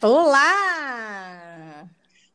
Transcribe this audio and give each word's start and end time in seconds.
Olá! 0.00 1.84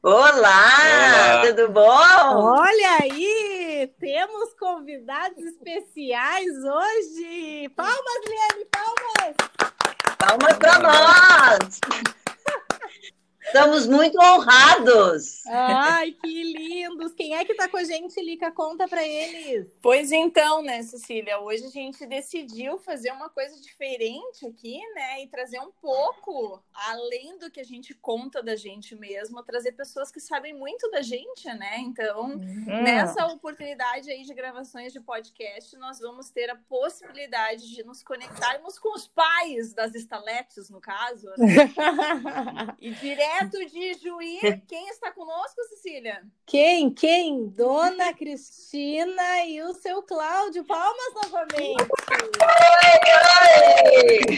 Olá, 0.01 0.31
Olá. 0.33 1.41
tudo 1.47 1.69
bom? 1.69 1.81
Olha 1.85 2.97
aí, 3.01 3.89
temos 4.01 4.53
convidados 4.59 5.37
especiais 5.37 6.49
hoje. 6.61 7.69
Palmas, 7.69 8.21
Liane, 8.27 8.65
palmas! 8.65 9.35
Palmas 10.17 10.57
para 10.57 10.79
nós! 10.79 11.79
Estamos 13.53 13.85
muito 13.85 14.19
honrados. 14.19 15.45
Ai, 15.45 16.11
que 16.13 16.43
lindos! 16.43 17.13
Quem 17.13 17.35
é 17.35 17.45
que 17.45 17.53
tá 17.53 17.69
com 17.69 17.77
a 17.77 17.83
gente, 17.83 18.19
Lica? 18.19 18.51
Conta 18.51 18.87
para 18.87 19.07
eles. 19.07 19.67
Pois 19.79 20.11
então, 20.11 20.63
né, 20.63 20.81
Cecília? 20.81 21.37
Hoje 21.39 21.67
a 21.67 21.69
gente 21.69 22.03
decidiu 22.07 22.79
fazer 22.79 23.11
uma 23.11 23.29
coisa 23.29 23.55
diferente 23.61 24.47
aqui, 24.47 24.81
né? 24.95 25.21
E 25.21 25.27
trazer 25.27 25.59
um 25.59 25.69
pouco, 25.79 26.63
além 26.73 27.37
do 27.37 27.51
que 27.51 27.59
a 27.59 27.63
gente 27.63 27.93
conta 27.93 28.41
da 28.41 28.55
gente 28.55 28.95
mesmo, 28.95 29.43
trazer 29.43 29.73
pessoas 29.73 30.11
que 30.11 30.19
sabem 30.19 30.55
muito 30.55 30.89
da 30.89 31.03
gente, 31.03 31.47
né? 31.53 31.77
Então, 31.77 32.31
Hum. 32.31 32.65
nessa 32.81 33.27
oportunidade 33.27 34.09
aí 34.09 34.23
de 34.23 34.33
gravações 34.33 34.91
de 34.91 34.99
podcast, 34.99 35.77
nós 35.77 35.99
vamos 35.99 36.31
ter 36.31 36.49
a 36.49 36.55
possibilidade 36.55 37.69
de 37.69 37.83
nos 37.83 38.01
conectarmos 38.01 38.79
com 38.79 38.95
os 38.95 39.07
pais 39.07 39.75
das 39.75 39.93
estaletes, 39.93 40.71
no 40.71 40.81
caso. 40.81 41.27
E 42.81 42.91
direto 42.95 43.42
de 43.49 43.93
Juí, 43.95 44.39
quem 44.67 44.87
está 44.89 45.11
conosco, 45.11 45.61
Cecília? 45.69 46.23
Quem? 46.45 46.89
Quem? 46.91 47.47
Dona 47.49 48.13
Cristina 48.13 49.45
e 49.45 49.61
o 49.61 49.73
seu 49.73 50.01
Cláudio. 50.03 50.63
Palmas 50.65 51.13
novamente. 51.13 51.83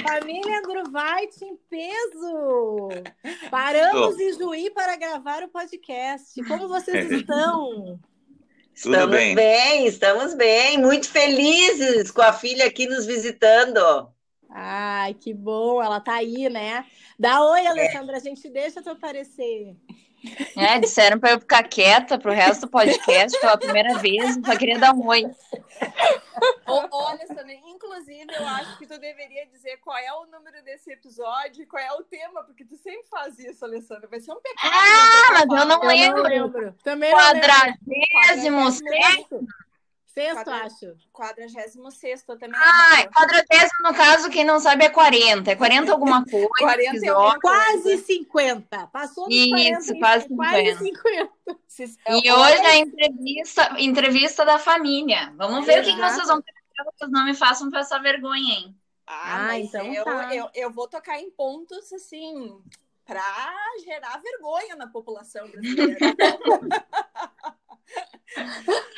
Família 0.04 0.60
Andruvite 0.60 1.46
em 1.46 1.56
peso. 1.70 2.90
Paramos 3.50 4.20
em 4.20 4.34
Juí 4.34 4.70
para 4.72 4.96
gravar 4.96 5.44
o 5.44 5.50
podcast. 5.50 6.42
Como 6.44 6.68
vocês 6.68 7.10
estão? 7.12 8.00
Tudo 8.82 8.96
estamos 8.96 9.36
bem. 9.36 9.88
estamos 9.88 10.34
bem. 10.34 10.78
Muito 10.78 11.10
felizes 11.10 12.12
com 12.12 12.22
a 12.22 12.34
filha 12.34 12.66
aqui 12.66 12.88
nos 12.88 13.06
visitando. 13.06 14.14
Ai, 14.58 15.14
que 15.14 15.34
bom. 15.34 15.84
Ela 15.84 16.00
tá 16.00 16.14
aí, 16.14 16.48
né? 16.50 16.86
Dá 17.20 17.44
oi, 17.44 17.68
Alessandra. 17.68 18.16
A 18.16 18.22
gente 18.22 18.50
deixa 18.50 18.82
tu 18.82 18.90
aparecer. 18.90 19.76
É, 20.58 20.80
disseram 20.80 21.20
para 21.20 21.32
eu 21.34 21.40
ficar 21.40 21.62
quieta 21.64 22.18
pro 22.18 22.32
resto 22.32 22.62
do 22.62 22.72
podcast 22.72 23.40
pela 23.40 23.58
primeira 23.58 24.00
vez, 24.00 24.34
só 24.44 24.58
queria 24.58 24.80
dar 24.80 24.92
um 24.96 25.06
oi. 25.06 25.24
Ô, 26.68 26.88
Olha, 26.92 27.28
Sandra, 27.28 27.54
inclusive 27.68 28.26
eu 28.36 28.48
acho 28.48 28.78
que 28.80 28.88
tu 28.88 28.98
deveria 29.00 29.46
dizer 29.46 29.78
qual 29.84 29.96
é 29.98 30.12
o 30.14 30.26
número 30.26 30.64
desse 30.64 30.92
episódio 30.92 31.62
e 31.62 31.66
qual 31.68 31.84
é 31.84 31.92
o 31.94 32.04
tema, 32.04 32.44
porque 32.44 32.66
tu 32.66 32.76
sempre 32.76 33.04
faz 33.08 33.38
isso, 33.38 33.64
Alessandra. 33.64 34.08
Vai 34.08 34.20
ser 34.20 34.32
um 34.32 34.42
pecado. 34.42 34.74
Ah, 34.74 35.32
mas 35.34 35.60
eu 35.62 35.66
não 35.68 35.84
Eu 35.84 35.88
lembro. 35.90 36.24
não 36.24 36.30
lembro. 36.30 36.76
Também 36.84 37.12
não 37.12 37.20
lembro. 37.20 37.42
Quadragésimo 37.42 38.72
Sexto, 38.72 39.46
Sexto, 40.16 40.44
Quadra- 40.46 40.66
acho. 40.66 40.96
46 41.12 41.76
eu 42.28 42.38
também. 42.40 42.56
Ah, 42.60 42.94
acho. 42.94 43.10
quadragésimo, 43.10 43.80
no 43.84 43.94
caso, 43.94 44.30
quem 44.30 44.46
não 44.46 44.60
sabe 44.62 44.86
é 44.86 44.90
40. 44.90 45.52
É 45.52 45.56
40 45.58 45.92
alguma 45.92 46.24
coisa. 46.26 46.48
40 46.58 46.82
e 46.82 46.88
episódio. 46.88 47.14
alguma 47.16 47.40
Quase 47.42 47.98
50. 47.98 48.88
Passou 48.88 49.26
dos 49.28 49.36
Isso, 49.36 49.50
40. 49.50 50.00
quase 50.00 50.28
Quase 50.36 50.78
50. 50.78 51.32
Se- 51.68 51.98
E 52.08 52.32
hoje 52.32 52.66
a 52.66 52.78
entrevista, 52.78 53.76
entrevista 53.78 54.46
da 54.46 54.58
família. 54.58 55.34
Vamos 55.36 55.66
ver 55.66 55.82
o 55.82 55.84
que, 55.84 55.90
Exato. 55.92 56.14
vocês 56.16 56.28
vão 56.28 56.42
perguntar. 56.42 56.92
Vocês 56.98 57.12
não 57.12 57.26
me 57.26 57.34
façam 57.34 57.70
passar 57.70 58.00
vergonha, 58.00 58.54
hein? 58.54 58.76
Ah, 59.06 59.48
Ah, 59.50 59.60
então 59.60 59.94
eu, 59.94 60.04
tá. 60.04 60.34
eu, 60.34 60.50
eu 60.56 60.72
vou 60.72 60.88
tocar 60.88 61.20
em 61.20 61.30
pontos 61.30 61.92
assim 61.94 62.58
para 63.06 63.22
gerar 63.84 64.20
vergonha 64.22 64.76
na 64.78 64.88
população 64.88 65.48
brasileira. 65.50 65.98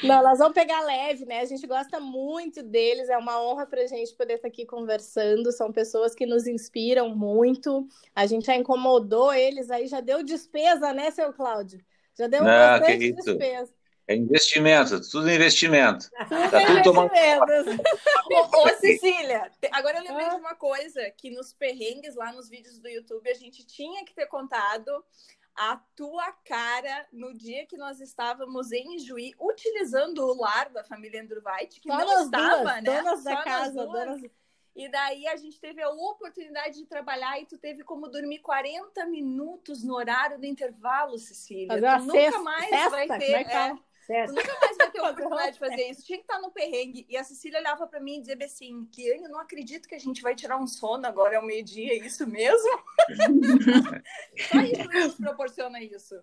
Não, 0.03 0.21
nós 0.23 0.39
vamos 0.39 0.53
pegar 0.53 0.81
leve, 0.81 1.25
né? 1.25 1.41
A 1.41 1.45
gente 1.45 1.65
gosta 1.65 1.99
muito 1.99 2.61
deles, 2.61 3.09
é 3.09 3.17
uma 3.17 3.41
honra 3.41 3.65
pra 3.65 3.85
gente 3.87 4.13
poder 4.15 4.35
estar 4.35 4.47
aqui 4.47 4.65
conversando. 4.65 5.51
São 5.51 5.71
pessoas 5.71 6.13
que 6.13 6.25
nos 6.25 6.47
inspiram 6.47 7.15
muito. 7.15 7.87
A 8.15 8.25
gente 8.25 8.45
já 8.45 8.55
incomodou 8.55 9.33
eles 9.33 9.69
aí, 9.71 9.87
já 9.87 9.99
deu 9.99 10.23
despesa, 10.23 10.93
né, 10.93 11.11
seu 11.11 11.33
Cláudio? 11.33 11.79
Já 12.17 12.27
deu 12.27 12.43
Não, 12.43 12.47
bastante 12.47 12.97
que 12.97 13.05
isso. 13.05 13.15
despesa. 13.15 13.77
É 14.09 14.15
investimento, 14.15 15.01
tudo 15.11 15.29
investimento. 15.29 16.09
Tudo 16.09 16.29
Tá 16.49 16.65
tudo 16.65 16.81
tomando 16.81 17.11
ô, 17.11 18.63
ô, 18.63 18.69
Cecília, 18.79 19.51
agora 19.71 19.97
eu 19.97 20.03
lembrei 20.03 20.29
de 20.29 20.35
uma 20.35 20.55
coisa, 20.55 21.11
que 21.17 21.29
nos 21.29 21.51
perrengues 21.53 22.15
lá 22.15 22.31
nos 22.31 22.47
vídeos 22.47 22.79
do 22.79 22.87
YouTube 22.87 23.29
a 23.29 23.33
gente 23.33 23.67
tinha 23.67 24.05
que 24.05 24.15
ter 24.15 24.25
contado 24.27 25.03
a 25.57 25.75
tua 25.95 26.31
cara 26.45 27.07
no 27.11 27.33
dia 27.33 27.65
que 27.65 27.75
nós 27.75 27.99
estávamos 27.99 28.71
em 28.71 28.99
Juí, 28.99 29.33
utilizando 29.39 30.19
o 30.19 30.39
lar 30.39 30.69
da 30.69 30.83
família 30.83 31.21
Andruvite, 31.21 31.81
que 31.81 31.89
Só 31.89 31.97
não 31.97 32.25
estava, 32.25 32.61
duas, 32.61 32.75
né? 32.75 32.81
donas 32.81 33.23
Só 33.23 33.29
da 33.29 33.43
casa, 33.43 33.85
donas... 33.85 34.21
E 34.75 34.87
daí 34.89 35.27
a 35.27 35.35
gente 35.35 35.59
teve 35.59 35.81
a 35.81 35.89
oportunidade 35.89 36.77
de 36.77 36.85
trabalhar 36.85 37.41
e 37.41 37.47
tu 37.47 37.57
teve 37.57 37.83
como 37.83 38.07
dormir 38.07 38.37
40 38.39 39.07
minutos 39.07 39.83
no 39.83 39.95
horário 39.95 40.37
do 40.37 40.45
intervalo, 40.45 41.17
Cecília. 41.17 41.75
Tu 41.75 42.05
nunca 42.05 42.39
mais 42.43 42.91
vai 42.91 43.07
ter. 43.07 43.33
é 43.33 43.43
é, 43.71 43.77
tu 44.07 44.33
nunca 44.33 44.59
mais 44.59 44.77
vai 44.77 44.91
ter 44.91 44.99
oportunidade 45.01 45.53
de 45.53 45.59
fazer 45.59 45.89
isso. 45.89 46.05
Tinha 46.05 46.17
que 46.17 46.23
estar 46.23 46.39
no 46.39 46.51
perrengue. 46.51 47.05
E 47.09 47.17
a 47.17 47.23
Cecília 47.23 47.59
olhava 47.59 47.85
pra 47.87 47.99
mim 47.99 48.17
e 48.17 48.21
dizia 48.21 48.37
assim: 48.45 48.89
Liane, 48.97 49.23
eu 49.23 49.29
não 49.29 49.39
acredito 49.39 49.87
que 49.87 49.95
a 49.95 49.99
gente 49.99 50.21
vai 50.21 50.35
tirar 50.35 50.57
um 50.57 50.67
sono 50.67 51.05
agora 51.05 51.37
ao 51.37 51.45
meio-dia, 51.45 51.93
é 51.93 51.97
isso 51.97 52.25
mesmo? 52.25 52.83
Só 54.49 54.59
isso 54.61 54.89
que 54.89 54.99
nos 54.99 55.15
proporciona 55.15 55.81
isso. 55.81 56.15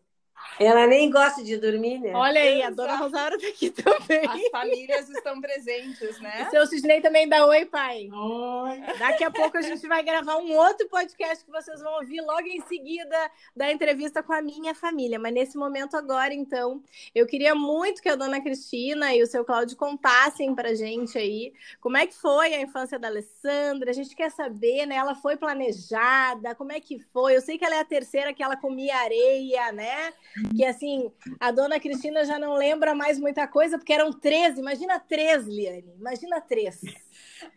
Ela 0.59 0.87
nem 0.87 1.11
gosta 1.11 1.43
de 1.43 1.57
dormir, 1.57 1.99
né? 1.99 2.13
Olha 2.15 2.41
aí, 2.41 2.63
a 2.63 2.67
Exato. 2.67 2.77
dona 2.77 2.97
Rosário 2.97 3.41
tá 3.41 3.47
aqui 3.49 3.71
também. 3.71 4.25
As 4.25 4.49
famílias 4.51 5.09
estão 5.11 5.41
presentes, 5.41 6.19
O 6.19 6.23
né? 6.23 6.49
seu 6.51 6.65
Sidney 6.67 7.01
também 7.01 7.29
dá 7.29 7.45
oi, 7.47 7.65
pai. 7.67 8.09
Oi. 8.13 8.81
Daqui 8.99 9.25
a 9.25 9.31
pouco 9.33 9.59
a 9.59 9.63
gente 9.63 9.87
vai 9.89 10.03
gravar 10.05 10.37
um 10.37 10.57
outro 10.57 10.89
podcast 10.89 11.45
que 11.45 11.51
vocês 11.51 11.81
vão 11.81 11.95
ouvir 11.95 12.21
logo 12.21 12.47
em 12.47 12.61
seguida 12.63 13.17
da 13.57 13.73
entrevista 13.73 14.23
com 14.23 14.33
a 14.33 14.41
minha 14.41 14.75
família. 14.77 15.19
Mas 15.19 15.35
nesse 15.35 15.57
momento 15.57 15.97
agora, 15.97 16.33
então, 16.33 16.81
eu 17.13 17.27
queria 17.27 17.55
muito 17.55 18.01
que 18.01 18.09
a 18.09 18.15
dona 18.15 18.41
Cristina 18.41 19.13
e 19.13 19.23
o 19.23 19.27
seu 19.27 19.45
Cláudio 19.45 19.77
contassem 19.77 20.55
pra 20.55 20.73
gente 20.75 21.19
aí 21.19 21.53
como 21.81 21.97
é 21.97 22.07
que 22.07 22.15
foi 22.15 22.55
a 22.55 22.61
infância 22.61 22.97
da 22.99 23.09
Alessandra. 23.09 23.91
A 23.91 23.95
gente 23.95 24.15
quer 24.15 24.31
saber, 24.31 24.87
né? 24.87 24.95
Ela 24.95 25.17
foi 25.17 25.37
planejada, 25.37 26.55
como 26.55 26.71
é 26.71 26.79
que 26.79 27.01
foi? 27.13 27.37
Eu 27.37 27.41
sei 27.41 27.59
que 27.59 27.65
ela 27.65 27.75
é 27.75 27.81
a 27.81 27.85
terceira 27.85 28.33
que 28.33 28.43
ela 28.43 28.57
comia 28.57 28.97
areia, 28.99 29.73
né? 29.73 30.13
Que 30.57 30.65
assim, 30.65 31.13
a 31.39 31.51
dona 31.51 31.79
Cristina 31.79 32.25
já 32.25 32.39
não 32.39 32.55
lembra 32.55 32.95
mais 32.95 33.19
muita 33.19 33.47
coisa, 33.47 33.79
porque 33.79 33.93
eram 33.93 34.13
três. 34.13 34.59
Imagina 34.59 34.99
três, 34.99 35.47
Liane. 35.47 35.95
Imagina 35.99 36.41
três. 36.41 36.81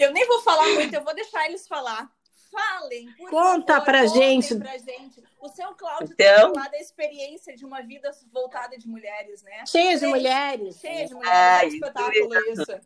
Eu 0.00 0.12
nem 0.12 0.26
vou 0.26 0.40
falar 0.40 0.66
muito, 0.70 0.94
eu 0.94 1.04
vou 1.04 1.14
deixar 1.14 1.44
eles 1.46 1.68
falar. 1.68 2.10
Falem, 2.50 3.12
por 3.18 3.28
Conta 3.30 3.74
favor, 3.74 3.84
pra 3.84 4.06
gente. 4.06 4.54
pra 4.56 4.78
gente. 4.78 5.22
O 5.40 5.48
seu 5.48 5.74
Cláudio 5.74 6.08
Então. 6.12 6.52
tem 6.52 6.54
falar 6.54 6.68
da 6.70 6.78
experiência 6.78 7.54
de 7.56 7.64
uma 7.64 7.82
vida 7.82 8.10
voltada 8.32 8.78
de 8.78 8.86
mulheres, 8.88 9.42
né? 9.42 9.64
Cheia 9.66 9.98
de 9.98 10.06
mulheres. 10.06 10.78
Cheia 10.78 11.06
de 11.06 11.14
mulheres, 11.14 11.34
Ai, 11.36 11.64
é 11.64 11.66
um 11.66 11.74
espetáculo 11.74 12.34
isso. 12.52 12.80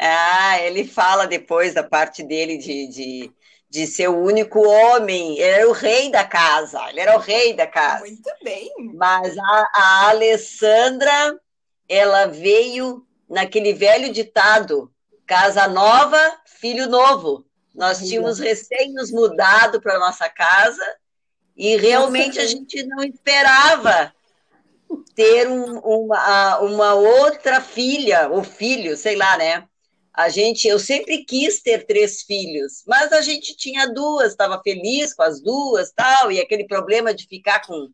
Ah, 0.00 0.60
ele 0.60 0.86
fala 0.86 1.26
depois 1.26 1.74
da 1.74 1.82
parte 1.82 2.22
dele 2.22 2.56
de, 2.58 2.86
de, 2.88 3.32
de 3.70 3.86
ser 3.86 4.08
o 4.08 4.18
único 4.18 4.60
homem. 4.66 5.32
Ele 5.38 5.42
era 5.42 5.68
o 5.68 5.72
rei 5.72 6.10
da 6.10 6.24
casa. 6.24 6.80
Ele 6.88 7.00
era 7.00 7.16
o 7.16 7.20
rei 7.20 7.52
da 7.54 7.66
casa. 7.66 8.04
Muito 8.04 8.30
bem. 8.42 8.70
Mas 8.94 9.36
a, 9.38 9.70
a 9.74 10.08
Alessandra, 10.10 11.38
ela 11.88 12.26
veio 12.26 13.06
naquele 13.28 13.72
velho 13.74 14.12
ditado: 14.12 14.90
casa 15.26 15.68
nova, 15.68 16.18
filho 16.46 16.88
novo. 16.88 17.44
Nós 17.74 17.98
tínhamos 18.08 18.38
recém 18.40 18.92
nos 18.92 19.12
mudado 19.12 19.80
para 19.80 19.98
nossa 20.00 20.28
casa 20.28 20.82
e 21.56 21.76
realmente 21.76 22.40
a 22.40 22.46
gente 22.46 22.82
não 22.84 23.04
esperava 23.04 24.12
ter 25.14 25.46
um- 25.48 25.78
uma, 25.78 26.58
uma 26.58 26.94
outra 26.94 27.60
filha 27.60 28.28
ou 28.30 28.42
filho, 28.42 28.96
sei 28.96 29.14
lá, 29.14 29.36
né? 29.36 29.67
A 30.18 30.28
gente, 30.28 30.66
eu 30.66 30.80
sempre 30.80 31.24
quis 31.24 31.62
ter 31.62 31.86
três 31.86 32.22
filhos, 32.22 32.82
mas 32.88 33.12
a 33.12 33.20
gente 33.20 33.56
tinha 33.56 33.86
duas, 33.86 34.32
estava 34.32 34.60
feliz 34.60 35.14
com 35.14 35.22
as 35.22 35.40
duas, 35.40 35.92
tal, 35.92 36.32
e 36.32 36.40
aquele 36.40 36.66
problema 36.66 37.14
de 37.14 37.24
ficar 37.28 37.64
com 37.64 37.88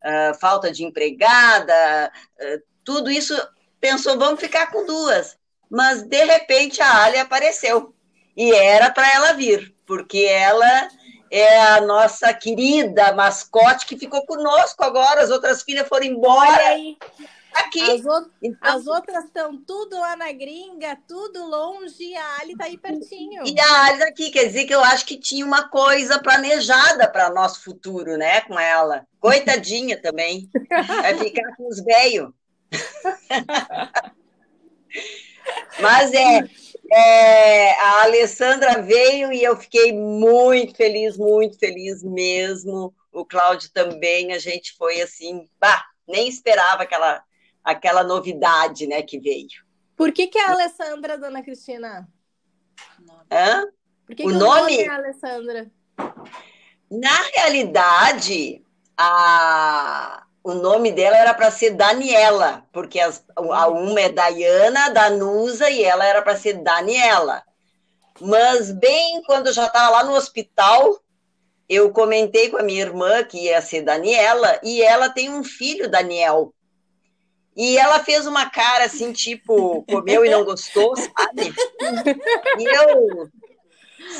ah, 0.00 0.32
falta 0.40 0.70
de 0.70 0.84
empregada, 0.84 1.74
ah, 1.74 2.58
tudo 2.84 3.10
isso 3.10 3.34
pensou, 3.80 4.16
vamos 4.16 4.38
ficar 4.38 4.70
com 4.70 4.86
duas. 4.86 5.36
Mas 5.68 6.04
de 6.04 6.24
repente 6.24 6.80
a 6.80 7.02
Ali 7.02 7.18
apareceu 7.18 7.92
e 8.36 8.54
era 8.54 8.92
para 8.92 9.12
ela 9.12 9.32
vir, 9.32 9.74
porque 9.84 10.18
ela 10.18 10.88
é 11.28 11.60
a 11.60 11.80
nossa 11.80 12.32
querida 12.32 13.12
mascote 13.14 13.84
que 13.84 13.98
ficou 13.98 14.24
conosco 14.24 14.84
agora, 14.84 15.24
as 15.24 15.30
outras 15.30 15.64
filhas 15.64 15.88
foram 15.88 16.06
embora. 16.06 16.76
Aqui. 17.54 17.80
As, 17.82 18.04
o- 18.04 18.30
Então, 18.42 18.58
as 18.60 18.86
outras 18.86 19.24
estão 19.24 19.56
tudo 19.56 19.98
lá 19.98 20.16
na 20.16 20.32
gringa, 20.32 20.98
tudo 21.08 21.44
longe, 21.46 22.02
e 22.04 22.16
a 22.16 22.36
Ali 22.40 22.56
tá 22.56 22.64
aí 22.64 22.76
pertinho. 22.78 23.42
E 23.46 23.58
a 23.60 23.84
Alice 23.84 24.02
aqui, 24.04 24.30
quer 24.30 24.46
dizer 24.46 24.64
que 24.64 24.74
eu 24.74 24.82
acho 24.82 25.06
que 25.06 25.16
tinha 25.18 25.44
uma 25.44 25.68
coisa 25.68 26.18
planejada 26.18 27.08
para 27.08 27.30
nosso 27.30 27.62
futuro, 27.62 28.16
né, 28.16 28.40
com 28.42 28.58
ela. 28.58 29.06
Coitadinha 29.20 30.00
também. 30.00 30.48
Vai 30.70 31.16
ficar 31.18 31.54
com 31.56 31.68
os 31.68 31.80
velhos. 31.82 32.30
Mas 35.80 36.12
é, 36.12 36.48
é, 36.92 37.72
a 37.80 38.02
Alessandra 38.04 38.80
veio 38.82 39.32
e 39.32 39.42
eu 39.42 39.56
fiquei 39.56 39.92
muito 39.92 40.76
feliz, 40.76 41.16
muito 41.16 41.58
feliz 41.58 42.02
mesmo. 42.02 42.94
O 43.12 43.24
Cláudio 43.24 43.70
também, 43.72 44.32
a 44.32 44.38
gente 44.38 44.72
foi 44.76 45.00
assim, 45.00 45.48
bah, 45.60 45.84
nem 46.06 46.28
esperava 46.28 46.82
aquela, 46.82 47.22
aquela 47.64 48.04
novidade, 48.04 48.86
né, 48.86 49.02
que 49.02 49.18
veio. 49.18 49.64
Por 49.96 50.12
que, 50.12 50.26
que 50.26 50.38
é 50.38 50.44
a 50.44 50.50
Alessandra, 50.52 51.16
dona 51.16 51.42
Cristina? 51.42 52.06
Hã? 53.32 53.64
Por 54.06 54.14
que, 54.14 54.24
O 54.24 54.28
que 54.28 54.34
nome? 54.34 54.76
é 54.76 54.88
a 54.88 54.96
Alessandra? 54.96 55.70
Na 56.90 57.22
realidade, 57.34 58.62
a, 58.96 60.24
o 60.42 60.52
nome 60.54 60.92
dela 60.92 61.16
era 61.16 61.32
para 61.32 61.50
ser 61.50 61.70
Daniela, 61.70 62.66
porque 62.72 63.00
as, 63.00 63.24
a 63.34 63.68
uma 63.68 64.00
é 64.00 64.08
Dayana, 64.10 64.90
Danusa, 64.90 65.70
e 65.70 65.82
ela 65.82 66.04
era 66.04 66.20
para 66.22 66.36
ser 66.36 66.54
Daniela. 66.62 67.42
Mas 68.20 68.70
bem 68.70 69.22
quando 69.22 69.48
eu 69.48 69.52
já 69.52 69.66
estava 69.66 69.90
lá 69.90 70.04
no 70.04 70.12
hospital, 70.14 71.00
eu 71.68 71.90
comentei 71.90 72.50
com 72.50 72.58
a 72.58 72.62
minha 72.62 72.82
irmã 72.82 73.24
que 73.24 73.44
ia 73.44 73.62
ser 73.62 73.82
Daniela, 73.82 74.60
e 74.62 74.82
ela 74.82 75.08
tem 75.08 75.30
um 75.30 75.42
filho, 75.42 75.90
Daniel. 75.90 76.52
E 77.56 77.78
ela 77.78 78.02
fez 78.02 78.26
uma 78.26 78.50
cara 78.50 78.84
assim, 78.84 79.12
tipo, 79.12 79.84
comeu 79.84 80.24
e 80.24 80.30
não 80.30 80.44
gostou, 80.44 80.94
sabe? 80.96 81.54
E 82.58 82.64
eu 82.64 83.30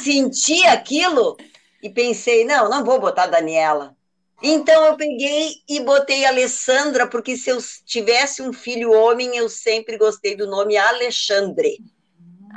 senti 0.01 0.65
aquilo 0.67 1.37
e 1.83 1.91
pensei, 1.91 2.45
não, 2.45 2.69
não 2.69 2.85
vou 2.85 3.01
botar 3.01 3.27
Daniela. 3.27 3.97
Então 4.43 4.85
eu 4.85 4.97
peguei 4.97 5.55
e 5.69 5.81
botei 5.81 6.25
Alessandra, 6.25 7.07
porque 7.07 7.37
se 7.37 7.51
eu 7.51 7.59
tivesse 7.85 8.43
um 8.43 8.53
filho 8.53 8.93
homem, 8.93 9.37
eu 9.37 9.49
sempre 9.49 9.97
gostei 9.97 10.37
do 10.37 10.47
nome 10.47 10.77
Alexandre, 10.77 11.79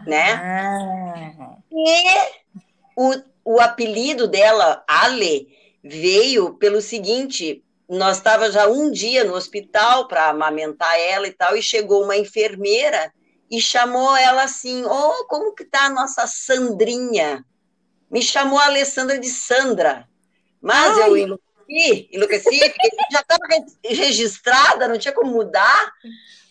né? 0.06 0.33
Ah. 0.33 1.57
E 1.71 2.47
o, 2.95 3.13
o 3.45 3.62
apelido 3.62 4.27
dela, 4.27 4.83
Ale, 4.88 5.47
veio 5.83 6.56
pelo 6.56 6.81
seguinte: 6.81 7.63
nós 7.89 8.18
estava 8.18 8.51
já 8.51 8.68
um 8.68 8.92
dia 8.92 9.24
no 9.24 9.34
hospital 9.34 10.07
para 10.07 10.30
amamentar 10.30 11.00
ela 11.00 11.28
e 11.28 11.31
tal, 11.31 11.56
e 11.56 11.62
chegou 11.62 12.04
uma 12.04 12.18
enfermeira 12.18 13.13
e 13.50 13.62
chamou 13.62 14.16
ela 14.16 14.44
assim: 14.44 14.84
Oh, 14.86 15.25
como 15.28 15.56
que 15.56 15.63
tá 15.63 15.86
a 15.86 15.89
nossa 15.89 16.28
Sandrinha? 16.28 17.45
Me 18.12 18.22
chamou 18.22 18.60
a 18.60 18.66
Alessandra 18.66 19.18
de 19.19 19.28
Sandra. 19.30 20.07
Mas 20.62 20.98
eu 20.98 21.18
enlouqueci, 21.18 22.10
enlouqueci, 22.12 22.60
porque 22.60 22.89
já 23.12 23.19
estava 23.22 23.44
registrada, 23.84 24.88
não 24.88 24.98
tinha 24.98 25.13
como 25.13 25.31
mudar. 25.31 25.94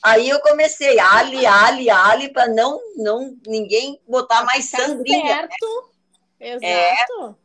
Aí 0.02 0.28
eu 0.28 0.38
comecei, 0.40 0.98
Ali, 1.00 1.44
Ali, 1.44 1.90
Ali, 1.90 2.32
para 2.32 2.46
não, 2.48 2.80
não 2.96 3.36
ninguém 3.46 4.00
botar 4.06 4.44
mais 4.44 4.70
Tá 4.70 4.78
Sandrinha. 4.78 5.34
certo. 5.34 5.90
Exato. 6.38 7.36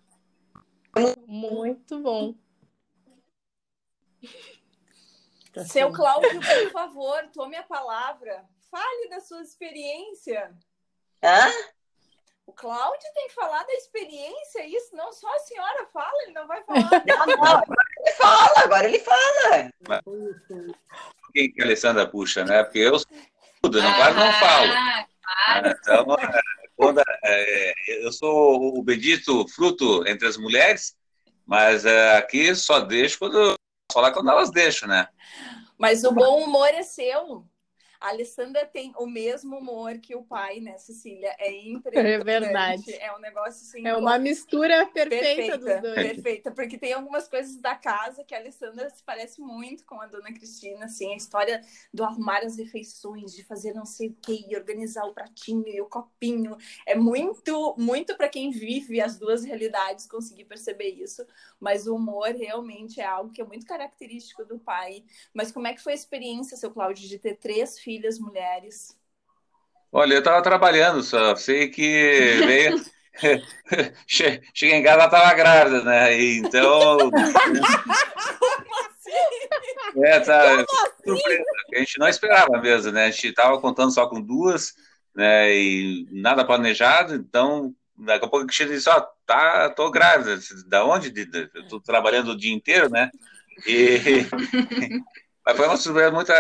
Muito 1.27 1.99
bom. 1.99 2.35
Tá 5.53 5.65
Seu. 5.65 5.91
Cláudio, 5.91 6.39
por 6.39 6.71
favor, 6.71 7.27
tome 7.33 7.57
a 7.57 7.63
palavra. 7.63 8.45
Fale 8.69 9.09
da 9.09 9.19
sua 9.19 9.41
experiência. 9.41 10.50
Hã? 11.21 11.51
O 12.45 12.53
Cláudio 12.53 13.09
tem 13.13 13.27
que 13.27 13.33
falar 13.33 13.63
da 13.63 13.73
experiência, 13.73 14.65
isso 14.65 14.95
não 14.95 15.12
só 15.12 15.27
a 15.33 15.39
senhora 15.39 15.85
fala, 15.94 16.23
ele 16.23 16.33
não 16.33 16.47
vai 16.47 16.63
falar. 16.63 16.89
Não, 17.06 17.25
não, 17.25 17.44
agora 17.44 17.85
ele 17.97 18.12
fala, 18.13 18.53
agora 18.63 18.88
ele 18.88 19.00
fala. 19.00 19.71
Quem 21.33 21.51
que 21.51 21.62
a 21.62 21.65
Alessandra 21.65 22.07
puxa, 22.07 22.44
né? 22.44 22.63
Porque 22.63 22.79
eu 22.79 23.00
sou 23.00 23.07
tudo, 23.62 23.81
não, 23.81 23.94
quase 23.94 24.17
não 24.17 24.33
falo. 24.33 24.71
Ah, 25.25 25.62
Então, 25.65 26.15
é, 26.15 26.41
quando, 26.75 27.01
é, 27.24 27.74
eu 28.06 28.12
sou 28.12 28.77
o 28.77 28.83
bendito 28.83 29.47
fruto 29.50 30.06
entre 30.07 30.27
as 30.27 30.35
mulheres, 30.35 30.97
mas 31.45 31.85
é, 31.85 32.17
aqui 32.17 32.53
só 32.56 32.79
deixo 32.79 33.19
quando 33.19 33.56
falar 33.91 34.11
quando 34.11 34.29
elas 34.29 34.51
deixam, 34.51 34.88
né? 34.88 35.07
Mas 35.77 36.03
o 36.03 36.11
bom 36.11 36.43
humor 36.43 36.69
é 36.69 36.83
seu. 36.83 37.45
A 38.01 38.09
Alessandra 38.09 38.65
tem 38.65 38.92
o 38.98 39.06
mesmo 39.06 39.57
humor 39.57 40.00
que 40.00 40.15
o 40.15 40.24
pai, 40.24 40.59
né, 40.59 40.75
Cecília? 40.80 41.36
É 41.38 41.51
impressionante. 41.51 42.21
É 42.21 42.24
verdade. 42.24 42.94
É 42.95 43.15
um 43.15 43.19
negócio 43.19 43.62
assim. 43.62 43.88
É 43.88 43.95
uma 43.95 44.18
mistura 44.18 44.88
perfeita, 44.88 45.57
Perfeita, 45.57 45.57
dos 45.59 45.81
dois. 45.81 45.94
perfeita, 45.94 46.51
porque 46.51 46.80
tem 46.80 46.94
algumas 46.94 47.27
coisas 47.27 47.57
da 47.57 47.75
casa 47.75 48.24
que 48.24 48.33
a 48.33 48.39
Alessandra 48.39 48.89
se 48.89 49.03
parece 49.03 49.39
muito 49.39 49.86
com 49.86 50.01
a 50.01 50.07
dona 50.07 50.33
Cristina, 50.33 50.86
assim, 50.86 51.13
a 51.13 51.15
história 51.15 51.62
do 51.94 52.03
arrumar 52.03 52.39
as 52.39 52.57
refeições, 52.57 53.36
de 53.36 53.44
fazer 53.44 53.74
não 53.74 53.86
sei 53.86 54.09
o 54.09 54.18
que, 54.19 54.45
e 54.50 54.56
organizar 54.56 55.06
o 55.06 55.13
pratinho 55.13 55.68
e 55.68 55.80
o 55.80 55.86
copinho, 55.86 56.57
é 56.88 56.95
muito, 56.95 57.75
muito 57.77 58.18
para 58.18 58.30
quem 58.30 58.50
vive 58.50 59.00
as 59.00 59.19
duas 59.19 59.44
realidades 59.44 60.07
conseguir 60.07 60.45
perceber 60.45 60.89
isso, 60.89 61.24
mas 61.59 61.86
o 61.86 61.95
humor 61.95 62.30
realmente 62.30 63.00
é 63.00 63.06
algo 63.06 63.31
que 63.31 63.42
é 63.42 63.45
muito 63.45 63.65
característico 63.65 64.44
do 64.44 64.57
pai. 64.57 65.03
Mas 65.33 65.51
como 65.51 65.68
é 65.68 65.74
que 65.74 65.81
foi 65.81 65.94
a 65.94 65.95
experiência, 65.95 66.57
seu 66.57 66.71
Cláudio, 66.71 67.07
de 67.07 67.19
ter 67.19 67.36
três 67.36 67.77
filhas 67.91 68.19
mulheres? 68.19 68.95
Olha, 69.91 70.13
eu 70.13 70.19
estava 70.19 70.41
trabalhando, 70.41 71.03
só 71.03 71.35
sei 71.35 71.67
que 71.67 72.39
veio. 72.45 72.75
Che- 74.07 74.41
Cheguei 74.53 74.77
em 74.77 74.83
casa, 74.83 74.95
ela 74.95 75.05
estava 75.05 75.33
grávida, 75.33 75.83
né? 75.83 76.17
E 76.17 76.38
então. 76.38 77.11
É, 79.97 80.19
tá, 80.21 80.65
surpresa, 81.05 81.43
que 81.67 81.75
a 81.75 81.79
gente 81.79 81.99
não 81.99 82.07
esperava 82.07 82.61
mesmo, 82.61 82.93
né? 82.93 83.07
A 83.07 83.11
gente 83.11 83.27
estava 83.27 83.59
contando 83.59 83.91
só 83.93 84.07
com 84.07 84.21
duas, 84.21 84.73
né? 85.13 85.53
E 85.53 86.07
nada 86.09 86.45
planejado, 86.45 87.13
então 87.13 87.75
daqui 87.97 88.23
a 88.25 88.29
pouco 88.29 88.45
a 88.45 88.47
Cristina 88.47 88.69
disse, 88.71 88.89
ó, 88.89 89.05
tá, 89.25 89.69
tô 89.71 89.91
grávida. 89.91 90.39
Da 90.67 90.85
onde? 90.85 91.11
De- 91.11 91.25
de- 91.25 91.49
Eu 91.53 91.67
tô 91.67 91.81
trabalhando 91.81 92.31
o 92.31 92.38
dia 92.38 92.53
inteiro, 92.53 92.89
né? 92.89 93.11
E 93.67 93.99
mas 95.45 95.57
foi 95.57 95.67
uma 95.67 95.75
surpresa 95.77 96.11
muito 96.11 96.31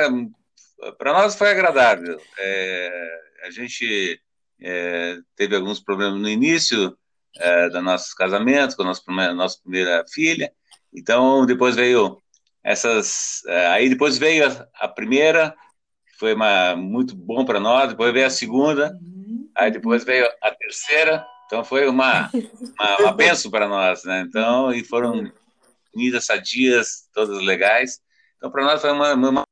para 0.97 1.13
nós 1.13 1.35
foi 1.35 1.51
agradável. 1.51 2.19
É, 2.37 3.19
a 3.43 3.51
gente 3.51 4.19
é, 4.61 5.17
teve 5.35 5.55
alguns 5.55 5.79
problemas 5.79 6.19
no 6.19 6.29
início 6.29 6.97
é, 7.37 7.69
do 7.69 7.81
nosso 7.81 8.15
casamento 8.15 8.75
com 8.75 8.83
a 8.83 8.85
nossa 8.85 9.03
nossa 9.33 9.59
primeira 9.61 10.03
filha. 10.11 10.51
Então 10.93 11.45
depois 11.45 11.75
veio 11.75 12.17
essas, 12.63 13.43
é, 13.47 13.67
aí 13.67 13.89
depois 13.89 14.17
veio 14.17 14.47
a, 14.47 14.67
a 14.75 14.87
primeira, 14.87 15.55
que 16.07 16.17
foi 16.17 16.33
uma, 16.33 16.75
muito 16.75 17.15
bom 17.15 17.45
para 17.45 17.59
nós. 17.59 17.89
Depois 17.89 18.13
veio 18.13 18.27
a 18.27 18.31
segunda, 18.31 18.97
aí 19.55 19.71
depois 19.71 20.03
veio 20.03 20.27
a 20.41 20.51
terceira. 20.51 21.25
Então 21.45 21.63
foi 21.63 21.87
uma 21.87 22.29
uma, 22.79 22.97
uma 22.99 23.13
benção 23.13 23.51
para 23.51 23.67
nós, 23.67 24.03
né? 24.03 24.25
Então 24.27 24.73
e 24.73 24.83
foram 24.83 25.31
unidas, 25.95 26.25
sadias, 26.25 27.09
todas 27.13 27.43
legais. 27.43 27.99
Então 28.37 28.51
para 28.51 28.63
nós 28.63 28.81
foi 28.81 28.91
uma, 28.91 29.13
uma 29.13 29.43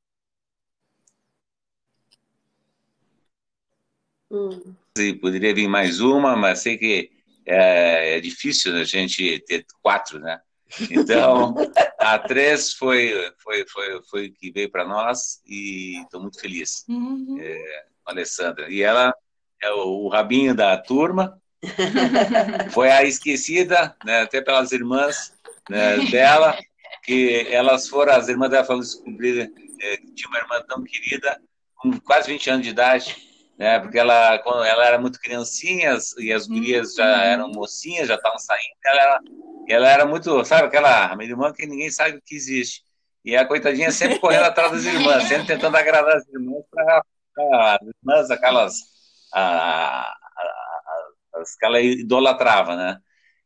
Hum. 4.31 4.75
poderia 5.19 5.53
vir 5.53 5.67
mais 5.67 5.99
uma, 5.99 6.35
mas 6.35 6.59
sei 6.59 6.77
que 6.77 7.11
é, 7.45 8.17
é 8.17 8.19
difícil 8.19 8.75
a 8.75 8.83
gente 8.83 9.39
ter 9.47 9.65
quatro, 9.81 10.19
né? 10.19 10.39
Então, 10.91 11.55
a 11.97 12.19
três 12.19 12.73
foi 12.73 13.11
foi 13.39 13.65
foi 13.67 14.01
foi 14.03 14.29
que 14.29 14.51
veio 14.51 14.69
para 14.69 14.85
nós 14.85 15.41
e 15.47 15.99
estou 16.03 16.21
muito 16.21 16.39
feliz, 16.39 16.85
é, 17.39 17.85
com 18.03 18.11
a 18.11 18.13
Alessandra. 18.13 18.69
E 18.69 18.83
ela 18.83 19.13
é 19.61 19.71
o, 19.71 20.05
o 20.05 20.09
rabinho 20.09 20.53
da 20.53 20.77
turma, 20.77 21.41
foi 22.71 22.91
a 22.91 23.03
esquecida, 23.03 23.95
né, 24.05 24.21
até 24.21 24.41
pelas 24.41 24.71
irmãs 24.71 25.33
né, 25.69 25.97
dela, 26.11 26.57
que 27.03 27.47
elas 27.49 27.87
foram, 27.87 28.13
as 28.13 28.29
irmãs 28.29 28.49
dela 28.49 28.65
foram 28.65 28.79
descobrir 28.79 29.51
é, 29.81 29.97
que 29.97 30.11
tinha 30.13 30.29
uma 30.29 30.39
irmã 30.39 30.61
tão 30.67 30.83
querida, 30.83 31.41
com 31.75 31.99
quase 32.01 32.31
20 32.31 32.49
anos 32.49 32.63
de 32.63 32.69
idade, 32.69 33.28
né? 33.59 33.79
Porque 33.81 33.99
ela, 33.99 34.39
quando 34.39 34.63
ela 34.65 34.85
era 34.87 34.99
muito 34.99 35.19
criancinha 35.21 35.97
e 36.19 36.33
as 36.33 36.47
gurias 36.47 36.95
já 36.95 37.23
eram 37.25 37.49
mocinhas, 37.51 38.07
já 38.09 38.15
estavam 38.15 38.39
saindo, 38.39 38.63
ela 38.85 39.01
era, 39.01 39.21
ela 39.67 39.89
era 39.89 40.05
muito, 40.07 40.43
sabe, 40.45 40.67
aquela 40.67 41.15
minha 41.17 41.29
irmã 41.31 41.53
que 41.53 41.67
ninguém 41.67 41.91
sabe 41.91 42.21
que 42.25 42.35
existe. 42.35 42.83
E 43.25 43.35
a 43.37 43.45
coitadinha 43.47 43.91
sempre 43.91 44.19
correndo 44.21 44.45
atrás 44.45 44.71
das 44.71 44.85
irmãs, 44.85 45.25
sempre 45.25 45.47
tentando 45.47 45.77
agradar 45.77 46.17
as 46.17 46.27
irmãs 46.29 46.63
para 46.71 47.03
as 47.75 47.79
irmãs, 47.81 48.31
aquelas 48.31 48.75
a, 49.33 49.41
a- 49.41 50.13
a- 51.35 51.41
as 51.41 51.55
que 51.55 51.65
ela 51.65 51.79
idolatrava, 51.81 52.75
né? 52.75 52.99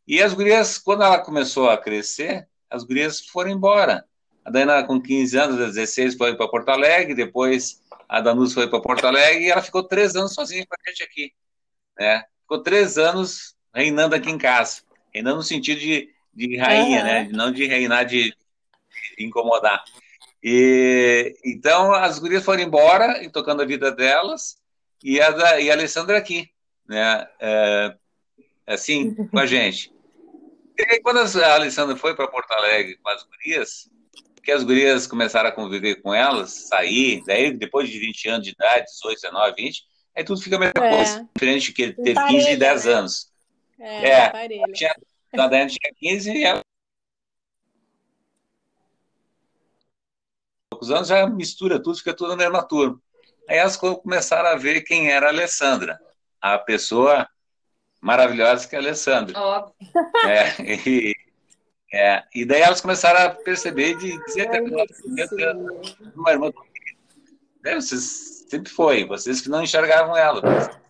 E 0.08 0.22
as 0.22 0.34
gurias, 0.34 0.78
quando 0.78 1.04
ela 1.04 1.20
começou 1.20 1.70
a 1.70 1.78
crescer, 1.78 2.48
as 2.70 2.84
gurias 2.84 3.22
foram 3.28 3.52
embora. 3.52 4.06
A 4.46 4.52
Dana, 4.52 4.84
com 4.86 5.02
15 5.02 5.38
anos, 5.38 5.58
16, 5.58 6.16
foi 6.18 6.36
para 6.36 6.48
Porto 6.50 6.70
Alegre, 6.70 7.16
depois 7.16 7.82
a 8.14 8.22
Danus 8.22 8.54
foi 8.54 8.70
para 8.70 8.80
Porto 8.80 9.08
Alegre 9.08 9.46
e 9.46 9.50
ela 9.50 9.64
ficou 9.64 9.82
três 9.82 10.16
anos 10.16 10.36
sozinha 10.36 10.64
com 10.68 10.76
a 10.76 10.88
gente 10.88 11.02
aqui. 11.02 11.34
Né? 12.00 12.24
Ficou 12.42 12.62
três 12.62 12.96
anos 13.00 13.56
reinando 13.74 14.14
aqui 14.14 14.30
em 14.30 14.38
casa. 14.38 14.84
Reinando 15.12 15.38
no 15.38 15.44
sentido 15.44 15.80
de, 15.80 16.14
de 16.32 16.56
rainha, 16.56 17.00
uhum. 17.00 17.06
né? 17.06 17.30
Não 17.32 17.52
de 17.52 17.66
reinar 17.66 18.06
de, 18.06 18.26
de 19.18 19.26
incomodar. 19.26 19.84
E, 20.44 21.36
então, 21.44 21.92
as 21.92 22.20
gurias 22.20 22.44
foram 22.44 22.62
embora, 22.62 23.24
e 23.24 23.32
tocando 23.32 23.64
a 23.64 23.66
vida 23.66 23.92
delas, 23.92 24.58
e 25.04 25.20
a, 25.20 25.32
da, 25.32 25.60
e 25.60 25.72
a 25.72 25.74
Alessandra 25.74 26.16
aqui, 26.16 26.52
né? 26.88 27.28
É, 27.40 27.96
assim, 28.68 29.16
com 29.16 29.40
a 29.40 29.48
gente. 29.48 29.92
E 30.78 30.86
aí, 30.88 31.02
quando 31.02 31.18
a 31.18 31.54
Alessandra 31.56 31.96
foi 31.96 32.16
para 32.16 32.28
Porto 32.28 32.52
Alegre 32.52 32.96
com 33.02 33.10
as 33.10 33.24
gurias, 33.24 33.90
que 34.44 34.52
as 34.52 34.64
gurias 34.64 35.08
começaram 35.08 35.50
a 35.50 35.54
conviver 35.54 36.02
com 36.02 36.14
elas, 36.14 36.68
sair, 36.68 37.24
daí 37.26 37.52
depois 37.52 37.90
de 37.90 37.98
20 37.98 38.30
anos 38.30 38.46
de 38.46 38.52
idade, 38.52 38.86
18, 38.86 39.22
19, 39.22 39.56
20, 39.56 39.84
aí 40.16 40.24
tudo 40.24 40.42
fica 40.42 40.58
a 40.58 40.60
mesma 40.60 40.86
é. 40.86 40.96
coisa, 40.96 41.30
diferente 41.34 41.66
de 41.68 41.74
que 41.74 41.94
teve 41.94 42.28
15 42.28 42.52
e 42.52 42.58
10 42.58 42.86
né? 42.86 42.94
anos. 42.94 43.32
É, 43.80 44.10
é 44.10 44.32
tinha, 44.74 44.96
a 45.34 45.48
Daiane 45.48 45.72
tinha 45.72 45.94
15 45.98 46.32
e 46.32 46.44
ela 46.44 46.62
poucos 50.70 50.92
anos 50.92 51.08
já 51.08 51.26
mistura 51.28 51.82
tudo, 51.82 51.98
fica 51.98 52.14
tudo 52.14 52.30
na 52.32 52.36
mesma 52.36 52.62
turma. 52.64 53.00
Aí 53.48 53.58
elas 53.58 53.78
começaram 53.78 54.50
a 54.50 54.56
ver 54.56 54.82
quem 54.82 55.12
era 55.12 55.28
a 55.28 55.30
Alessandra, 55.30 56.00
a 56.42 56.58
pessoa 56.58 57.28
maravilhosa 58.02 58.68
que 58.68 58.76
é 58.76 58.80
a 58.80 58.82
Alessandra. 58.82 59.40
Óbvio. 59.40 59.74
É, 60.26 60.62
e, 60.88 61.13
é, 61.94 62.24
e 62.34 62.44
daí 62.44 62.62
elas 62.62 62.82
começaram 62.82 63.20
a 63.20 63.30
perceber 63.30 63.96
de 63.98 64.18
dizer 64.26 64.48
até 64.48 64.62
uma 66.16 66.32
irmã 66.32 66.52
é, 67.64 67.76
vocês 67.76 68.46
sempre 68.50 68.72
foi, 68.72 69.06
vocês 69.06 69.40
que 69.40 69.50
não 69.50 69.64
enxergavam 69.64 70.18
ela, 70.18 70.42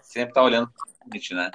sempre 0.02 0.30
está 0.30 0.42
olhando 0.42 0.72
para 0.72 1.10
frente, 1.10 1.34
né? 1.34 1.52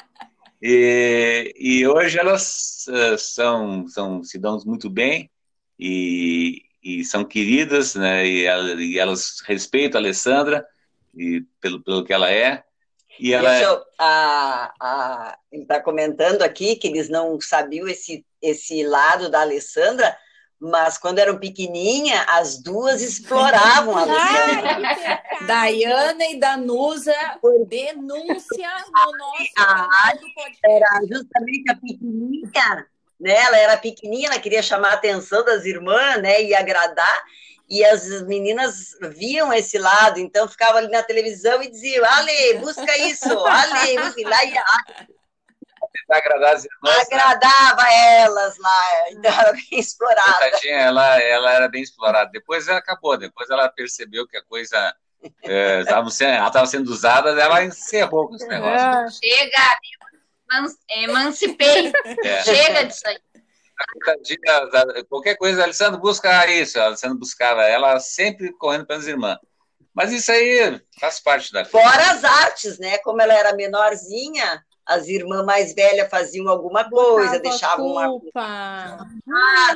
E, 0.60 1.54
e 1.58 1.86
hoje 1.86 2.18
elas 2.18 2.86
uh, 2.88 3.16
são, 3.18 3.88
são 3.88 4.22
se 4.22 4.38
dão 4.38 4.60
muito 4.66 4.90
bem 4.90 5.30
e, 5.78 6.62
e 6.82 7.04
são 7.04 7.24
queridas, 7.24 7.94
né? 7.94 8.26
E, 8.26 8.44
e, 8.44 8.98
elas 8.98 9.40
respeitam 9.46 9.98
a 9.98 10.02
Alessandra 10.02 10.66
e 11.14 11.42
pelo, 11.60 11.82
pelo 11.82 12.04
que 12.04 12.12
ela 12.12 12.30
é. 12.30 12.64
E 13.18 13.32
ela 13.32 13.50
Deixa 13.50 13.64
eu, 13.64 13.82
a, 13.98 14.72
a, 14.80 15.38
ele 15.50 15.62
está 15.62 15.80
comentando 15.80 16.42
aqui 16.42 16.76
que 16.76 16.86
eles 16.86 17.08
não 17.08 17.40
sabiam 17.40 17.88
esse, 17.88 18.24
esse 18.40 18.84
lado 18.84 19.28
da 19.28 19.40
Alessandra, 19.40 20.16
mas 20.60 20.98
quando 20.98 21.18
eram 21.18 21.38
pequenininha, 21.38 22.22
as 22.28 22.60
duas 22.60 23.00
exploravam 23.00 23.96
a 23.96 24.02
Alessandra. 24.02 25.22
Daiana 25.46 26.24
e 26.26 26.38
Danusa, 26.38 27.14
denúncia 27.66 28.68
no 28.92 29.12
nosso 29.18 29.52
a, 29.56 30.12
Era 30.64 31.00
justamente 31.08 31.70
a 31.70 31.74
pequenininha, 31.76 32.86
né? 33.20 33.34
Ela 33.34 33.58
era 33.58 33.76
pequenininha, 33.76 34.28
ela 34.28 34.40
queria 34.40 34.62
chamar 34.62 34.90
a 34.90 34.94
atenção 34.94 35.44
das 35.44 35.64
irmãs, 35.64 36.20
né? 36.20 36.42
E 36.42 36.54
agradar 36.54 37.24
e 37.68 37.84
as 37.84 38.22
meninas 38.22 38.96
viam 39.14 39.52
esse 39.52 39.78
lado, 39.78 40.18
então 40.18 40.48
ficava 40.48 40.78
ali 40.78 40.88
na 40.88 41.02
televisão 41.02 41.62
e 41.62 41.70
diziam, 41.70 42.04
Ale, 42.04 42.54
busca 42.58 42.96
isso, 42.98 43.28
Ale, 43.46 43.98
busca 44.00 44.28
lá 44.28 44.44
e 44.44 44.54
agradar 46.10 46.54
as 46.54 46.64
irmãs. 46.64 46.96
Né? 46.96 47.02
Agradava 47.02 47.82
né? 47.82 48.20
elas 48.20 48.58
lá, 48.58 49.10
então 49.10 49.32
era 49.32 49.52
bem 49.52 49.78
explorada. 49.78 50.50
ela, 50.64 51.20
ela 51.20 51.52
era 51.52 51.68
bem 51.68 51.82
explorada. 51.82 52.30
Depois 52.32 52.66
ela 52.66 52.78
acabou, 52.78 53.16
depois 53.16 53.50
ela 53.50 53.68
percebeu 53.68 54.26
que 54.26 54.36
a 54.36 54.44
coisa 54.44 54.94
é, 55.42 55.80
estava 55.80 56.10
sendo, 56.10 56.32
ela 56.32 56.46
estava 56.46 56.66
sendo 56.66 56.88
usada, 56.88 57.30
ela 57.30 57.64
encerrou 57.64 58.28
com 58.28 58.36
esse 58.36 58.46
negócio. 58.46 58.86
É. 58.86 59.10
Chega, 59.10 59.78
emancipei. 60.96 61.92
É. 62.24 62.42
Chega 62.42 62.84
disso 62.84 63.06
aí 63.06 63.18
qualquer 65.08 65.36
coisa, 65.36 65.62
Alessandro 65.62 66.00
busca 66.00 66.46
isso, 66.50 66.80
Alessandro 66.80 67.18
buscava 67.18 67.62
ela 67.62 67.98
sempre 68.00 68.52
correndo 68.52 68.86
pelas 68.86 69.06
irmãs. 69.06 69.38
Mas 69.94 70.12
isso 70.12 70.30
aí 70.30 70.80
faz 71.00 71.18
parte 71.18 71.52
da 71.52 71.64
Fora 71.64 72.12
as 72.12 72.22
artes, 72.22 72.78
né? 72.78 72.98
Como 72.98 73.20
ela 73.20 73.34
era 73.34 73.52
menorzinha, 73.54 74.64
as 74.86 75.08
irmãs 75.08 75.44
mais 75.44 75.74
velhas 75.74 76.08
faziam 76.08 76.48
alguma 76.48 76.88
coisa, 76.88 77.40
deixavam 77.40 77.94
culpa. 77.94 78.30
uma. 78.40 79.08
Ah, 79.28 79.74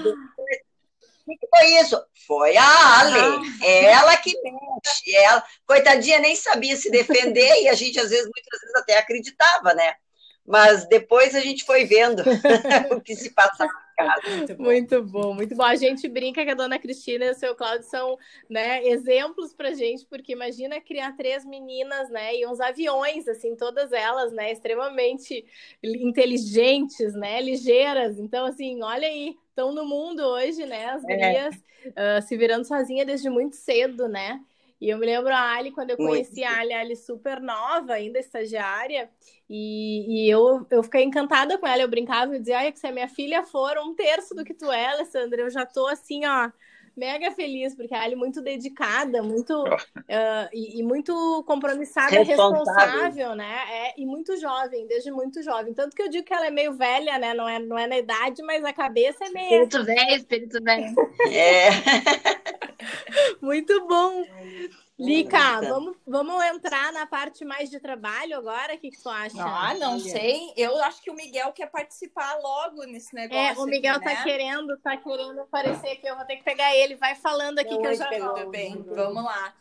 o 1.27 1.37
que 1.39 1.47
foi 1.49 1.67
isso? 1.81 2.01
Foi 2.27 2.57
a 2.57 3.01
Ale. 3.01 3.19
Ah. 3.19 3.67
Ela 3.67 4.17
que 4.17 4.33
mexe. 4.43 5.17
Ela, 5.17 5.45
coitadinha, 5.67 6.19
nem 6.19 6.37
sabia 6.37 6.77
se 6.77 6.91
defender 6.91 7.63
e 7.63 7.69
a 7.69 7.75
gente, 7.75 7.99
às 7.99 8.11
vezes, 8.11 8.25
muitas 8.25 8.61
vezes 8.61 8.77
até 8.77 8.99
acreditava, 8.99 9.75
né? 9.75 9.95
Mas 10.47 10.87
depois 10.89 11.35
a 11.35 11.41
gente 11.41 11.65
foi 11.65 11.85
vendo 11.85 12.23
o 12.91 13.01
que 13.01 13.15
se 13.15 13.31
passava 13.31 13.71
muito 14.29 14.57
bom. 14.57 14.63
muito 14.65 15.03
bom, 15.03 15.35
muito 15.35 15.57
bom. 15.57 15.63
A 15.63 15.77
gente 15.77 16.09
brinca 16.09 16.45
que 16.45 16.51
a 16.51 16.55
dona 16.55 16.79
Cristina 16.79 17.25
e 17.27 17.31
o 17.31 17.35
seu 17.35 17.55
Cláudio 17.55 17.85
são 17.85 18.19
né, 18.49 18.85
exemplos 18.87 19.53
pra 19.55 19.73
gente, 19.73 20.07
porque 20.07 20.33
imagina 20.33 20.81
criar 20.81 21.17
três 21.17 21.45
meninas, 21.45 22.11
né? 22.11 22.37
E 22.37 22.47
uns 22.47 22.61
aviões, 22.61 23.29
assim, 23.29 23.57
todas 23.57 23.93
elas, 23.93 24.33
né? 24.33 24.53
Extremamente 24.53 25.45
inteligentes, 25.83 27.15
né? 27.15 27.41
Ligeiras. 27.41 28.19
Então, 28.19 28.47
assim, 28.47 28.83
olha 28.83 29.07
aí, 29.07 29.37
estão 29.49 29.73
no 29.73 29.85
mundo 29.85 30.23
hoje, 30.23 30.65
né? 30.67 30.87
As 30.87 31.03
gurias 31.03 31.55
é. 31.95 32.19
uh, 32.19 32.23
se 32.23 32.37
virando 32.37 32.67
sozinha 32.67 33.05
desde 33.05 33.29
muito 33.29 33.57
cedo, 33.57 34.09
né? 34.09 34.41
E 34.83 34.91
eu 34.91 34.99
me 34.99 35.07
lembro 35.07 35.33
a 35.33 35.53
Ali, 35.53 35.71
quando 35.71 35.91
eu 35.91 35.97
conheci 35.97 36.41
Muito. 36.41 36.53
a 36.53 36.59
Ali, 36.59 36.73
a 36.73 36.81
Ali 36.81 36.97
super 36.97 37.41
nova, 37.41 37.93
ainda 37.93 38.19
estagiária, 38.19 39.09
e, 39.49 40.25
e, 40.27 40.29
eu, 40.29 40.67
eu 40.69 40.83
fiquei 40.83 41.05
encantada 41.05 41.57
com 41.57 41.65
ela. 41.65 41.83
Eu 41.83 41.89
brincava 41.89 42.35
e 42.35 42.41
dizia, 42.41 42.59
ai, 42.59 42.73
que 42.73 42.81
se 42.81 42.89
a 42.89 42.93
minha 42.93 43.07
filha 43.07 43.45
for 43.45 43.79
um 43.79 43.95
terço 43.95 44.35
do 44.35 44.43
que 44.45 44.53
tu 44.53 44.73
é, 44.73 44.87
Alessandra, 44.87 45.43
eu 45.43 45.51
já 45.51 45.65
tô 45.65 45.87
assim, 45.87 46.27
ó, 46.27 46.51
mega 46.97 47.31
feliz, 47.33 47.75
porque 47.75 47.95
a 47.95 48.03
Ali 48.03 48.15
é 48.15 48.17
muito 48.17 48.43
dedicada, 48.43 49.23
muito 49.23 49.63
uh, 49.63 50.49
e, 50.53 50.81
e, 50.81 50.83
muito 50.83 51.43
compromissada, 51.47 52.23
responsável, 52.23 53.35
né? 53.35 53.59
É, 53.71 54.01
e 54.01 54.07
muito 54.07 54.37
jovem, 54.39 54.87
desde 54.87 55.11
muito 55.11 55.43
jovem. 55.43 55.73
Tanto 55.73 55.97
que 55.97 56.03
eu 56.03 56.09
digo 56.09 56.25
que 56.25 56.35
ela 56.35 56.47
é 56.47 56.51
meio 56.51 56.75
velha, 56.75 57.19
né? 57.19 57.35
Não 57.35 57.49
é, 57.49 57.59
não 57.59 57.79
é 57.79 57.87
na 57.87 57.99
idade, 57.99 58.43
mas 58.43 58.65
a 58.65 58.73
cabeça 58.73 59.25
é 59.25 59.31
meio. 59.31 59.63
Espírito 59.63 59.85
velho, 59.85 60.17
espírito 60.17 60.63
velho. 60.63 60.95
É. 61.31 61.71
Muito 63.41 63.87
bom. 63.87 64.25
Lica, 64.99 65.61
vamos, 65.63 65.97
vamos 66.07 66.45
entrar 66.45 66.93
na 66.93 67.07
parte 67.07 67.45
mais 67.45 67.71
de 67.71 67.81
trabalho 67.81 68.37
agora? 68.37 68.75
O 68.75 68.79
que, 68.79 68.91
que 68.91 69.03
tu 69.03 69.09
acha? 69.09 69.43
Ah, 69.43 69.75
não 69.75 69.99
sei. 69.99 70.53
Eu 70.57 70.81
acho 70.85 71.03
que 71.03 71.11
o 71.11 71.15
Miguel 71.15 71.53
quer 71.53 71.67
participar 71.67 72.35
logo 72.41 72.85
nesse 72.85 73.15
negócio. 73.15 73.61
É, 73.61 73.65
o 73.65 73.67
Miguel 73.67 73.97
aqui, 73.97 74.05
tá 74.05 74.15
né? 74.15 74.23
querendo, 74.23 74.79
tá 74.79 74.97
querendo 74.97 75.41
aparecer 75.41 75.93
aqui. 75.93 76.07
Eu 76.07 76.17
vou 76.17 76.27
ter 76.27 76.37
que 76.37 76.45
pegar 76.45 76.77
ele. 76.77 76.95
Vai 76.97 77.15
falando 77.15 77.59
aqui 77.59 77.71
não, 77.71 77.81
que 77.81 77.87
eu 77.89 77.95
já 77.95 78.07
Tudo 78.07 78.51
bem, 78.51 78.83
vamos 78.83 79.25
lá. 79.25 79.55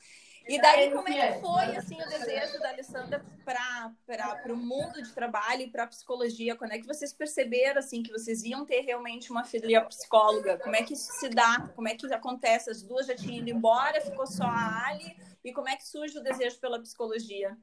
E 0.48 0.60
daí, 0.60 0.92
como 0.92 1.08
é 1.08 1.34
que 1.34 1.40
foi 1.40 1.76
assim, 1.76 2.02
o 2.02 2.10
desejo 2.10 2.60
da 2.60 2.70
Alessandra 2.70 3.24
para 3.46 4.54
o 4.54 4.58
mundo 4.58 5.02
de 5.02 5.12
trabalho 5.14 5.62
e 5.62 5.70
para 5.70 5.84
a 5.84 5.88
psicologia? 5.88 6.56
Quando 6.56 6.72
é 6.72 6.80
que 6.80 6.88
vocês 6.88 7.14
perceberam 7.14 7.80
assim, 7.80 8.02
que 8.02 8.12
vocês 8.12 8.44
iam 8.44 8.66
ter 8.66 8.82
realmente 8.82 9.32
uma 9.32 9.44
filha 9.44 9.82
psicóloga? 9.86 10.58
Como 10.58 10.76
é 10.76 10.84
que 10.84 10.94
isso 10.94 11.12
se 11.14 11.30
dá? 11.30 11.70
Como 11.76 11.88
é 11.88 11.96
que 11.96 12.12
acontece? 12.14 12.70
As 12.70 12.82
duas 12.82 13.06
já 13.06 13.16
tinham 13.16 13.38
ido 13.38 13.50
embora, 13.50 14.02
ficou 14.02 14.26
só 14.26 14.44
a 14.44 14.88
Ali? 14.88 15.16
E 15.44 15.54
como 15.54 15.70
é 15.70 15.76
que 15.76 15.88
surge 15.88 16.18
o 16.18 16.24
desejo 16.24 16.60
pela 16.60 16.82
psicologia? 16.82 17.56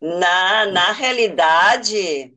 Na, 0.00 0.66
na 0.66 0.92
realidade, 0.92 2.34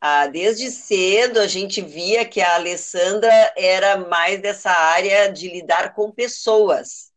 ah, 0.00 0.26
desde 0.26 0.70
cedo 0.70 1.40
a 1.40 1.46
gente 1.46 1.80
via 1.80 2.24
que 2.24 2.40
a 2.40 2.56
Alessandra 2.56 3.52
era 3.56 3.96
mais 3.96 4.40
dessa 4.40 4.70
área 4.70 5.28
de 5.32 5.48
lidar 5.48 5.94
com 5.94 6.10
pessoas 6.10 7.13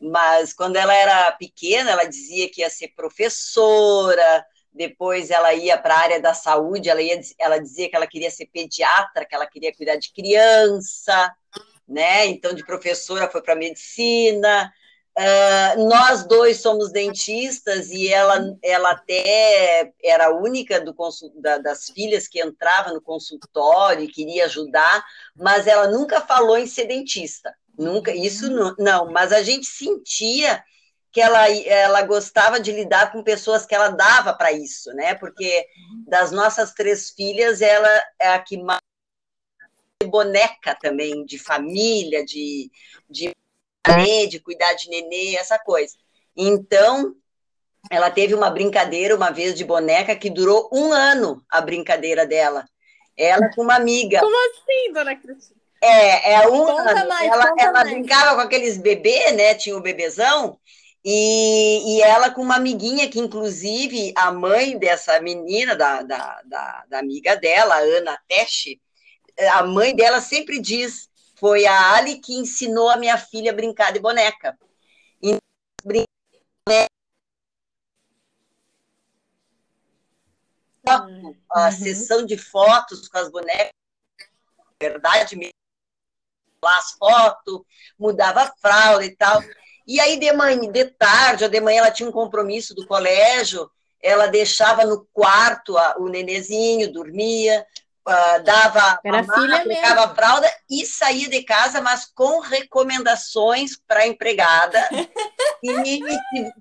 mas 0.00 0.52
quando 0.52 0.76
ela 0.76 0.94
era 0.94 1.32
pequena, 1.32 1.90
ela 1.90 2.04
dizia 2.04 2.50
que 2.50 2.62
ia 2.62 2.70
ser 2.70 2.88
professora, 2.88 4.46
depois 4.72 5.30
ela 5.30 5.52
ia 5.52 5.76
para 5.76 5.94
a 5.94 5.98
área 5.98 6.20
da 6.20 6.32
saúde, 6.32 6.88
ela, 6.88 7.02
ia, 7.02 7.20
ela 7.38 7.58
dizia 7.58 7.88
que 7.88 7.96
ela 7.96 8.06
queria 8.06 8.30
ser 8.30 8.46
pediatra, 8.46 9.26
que 9.26 9.34
ela 9.34 9.46
queria 9.46 9.74
cuidar 9.74 9.96
de 9.96 10.12
criança, 10.12 11.34
né? 11.86 12.26
Então, 12.26 12.54
de 12.54 12.64
professora 12.64 13.28
foi 13.28 13.42
para 13.42 13.56
medicina. 13.56 14.72
Uh, 15.18 15.88
nós 15.88 16.24
dois 16.24 16.62
somos 16.62 16.92
dentistas 16.92 17.90
e 17.90 18.08
ela, 18.08 18.56
ela 18.62 18.92
até 18.92 19.92
era 20.02 20.28
a 20.28 20.34
única 20.34 20.80
do 20.80 20.94
da, 21.34 21.58
das 21.58 21.90
filhas 21.90 22.28
que 22.28 22.40
entrava 22.40 22.92
no 22.92 23.02
consultório 23.02 24.04
e 24.04 24.10
queria 24.10 24.44
ajudar, 24.44 25.04
mas 25.36 25.66
ela 25.66 25.88
nunca 25.88 26.20
falou 26.20 26.56
em 26.56 26.66
ser 26.66 26.86
dentista. 26.86 27.52
Nunca, 27.80 28.14
isso 28.14 28.50
não, 28.50 28.74
não, 28.78 29.10
mas 29.10 29.32
a 29.32 29.42
gente 29.42 29.64
sentia 29.64 30.62
que 31.10 31.18
ela, 31.18 31.50
ela 31.50 32.02
gostava 32.02 32.60
de 32.60 32.70
lidar 32.70 33.10
com 33.10 33.22
pessoas 33.22 33.64
que 33.64 33.74
ela 33.74 33.88
dava 33.88 34.34
para 34.34 34.52
isso, 34.52 34.92
né? 34.92 35.14
Porque 35.14 35.66
das 36.06 36.30
nossas 36.30 36.74
três 36.74 37.10
filhas, 37.10 37.62
ela 37.62 37.88
é 38.20 38.28
a 38.28 38.38
que 38.38 38.58
mais 38.58 38.80
boneca 40.04 40.74
também, 40.74 41.24
de 41.24 41.38
família, 41.38 42.22
de, 42.24 42.70
de, 43.08 43.34
de 44.28 44.40
cuidar 44.40 44.74
de 44.74 44.90
nenê, 44.90 45.36
essa 45.36 45.58
coisa. 45.58 45.96
Então, 46.36 47.16
ela 47.90 48.10
teve 48.10 48.34
uma 48.34 48.50
brincadeira 48.50 49.16
uma 49.16 49.30
vez 49.30 49.54
de 49.54 49.64
boneca 49.64 50.14
que 50.14 50.28
durou 50.28 50.68
um 50.70 50.92
ano 50.92 51.42
a 51.48 51.62
brincadeira 51.62 52.26
dela. 52.26 52.68
Ela 53.16 53.50
com 53.54 53.62
uma 53.62 53.76
amiga. 53.76 54.20
Como 54.20 54.36
assim, 54.50 54.92
dona 54.92 55.16
Cristina? 55.16 55.59
É, 55.80 56.34
é 56.34 56.48
um 56.48 56.68
ano. 56.68 57.08
Mais, 57.08 57.32
ela 57.32 57.54
ela 57.58 57.84
brincava 57.84 58.34
com 58.34 58.40
aqueles 58.42 58.76
bebês, 58.76 59.34
né? 59.34 59.54
Tinha 59.54 59.76
o 59.76 59.80
bebezão. 59.80 60.58
E, 61.02 61.96
e 61.96 62.02
ela 62.02 62.30
com 62.30 62.42
uma 62.42 62.56
amiguinha, 62.56 63.08
que 63.08 63.18
inclusive 63.18 64.12
a 64.14 64.30
mãe 64.30 64.78
dessa 64.78 65.18
menina, 65.20 65.74
da, 65.74 66.02
da, 66.02 66.42
da, 66.44 66.84
da 66.88 66.98
amiga 66.98 67.36
dela, 67.36 67.76
a 67.76 67.78
Ana 67.78 68.18
Teche, 68.28 68.78
a 69.52 69.62
mãe 69.62 69.96
dela 69.96 70.20
sempre 70.20 70.60
diz: 70.60 71.08
foi 71.36 71.66
a 71.66 71.94
Ali 71.94 72.20
que 72.20 72.34
ensinou 72.34 72.90
a 72.90 72.98
minha 72.98 73.16
filha 73.16 73.50
a 73.50 73.54
brincar 73.54 73.92
de 73.92 73.98
boneca. 73.98 74.58
E, 75.22 75.38
a 80.86 81.02
uhum. 81.06 81.72
sessão 81.72 82.26
de 82.26 82.36
fotos 82.36 83.08
com 83.08 83.18
as 83.18 83.30
bonecas, 83.30 83.72
verdade 84.80 85.36
mesmo, 85.36 85.59
lá 86.62 86.76
as 86.78 86.92
fotos, 86.92 87.60
mudava 87.98 88.42
a 88.42 88.52
fralda 88.60 89.04
e 89.04 89.14
tal. 89.16 89.42
E 89.86 89.98
aí, 90.00 90.18
de 90.18 90.32
manhã, 90.32 90.70
de 90.70 90.84
tarde, 90.84 91.44
ou 91.44 91.50
de 91.50 91.60
manhã, 91.60 91.78
ela 91.78 91.90
tinha 91.90 92.08
um 92.08 92.12
compromisso 92.12 92.74
do 92.74 92.86
colégio, 92.86 93.70
ela 94.02 94.26
deixava 94.26 94.84
no 94.84 95.06
quarto 95.12 95.74
o 95.98 96.08
nenezinho, 96.08 96.92
dormia, 96.92 97.66
uh, 98.06 98.42
dava 98.42 99.00
Era 99.04 99.20
a 99.20 99.56
aplicava 99.56 100.04
a 100.04 100.14
fralda 100.14 100.50
e 100.70 100.86
saía 100.86 101.28
de 101.28 101.42
casa, 101.42 101.80
mas 101.80 102.06
com 102.06 102.40
recomendações 102.40 103.76
para 103.86 104.00
a 104.00 104.06
empregada. 104.06 104.88
e 105.62 106.00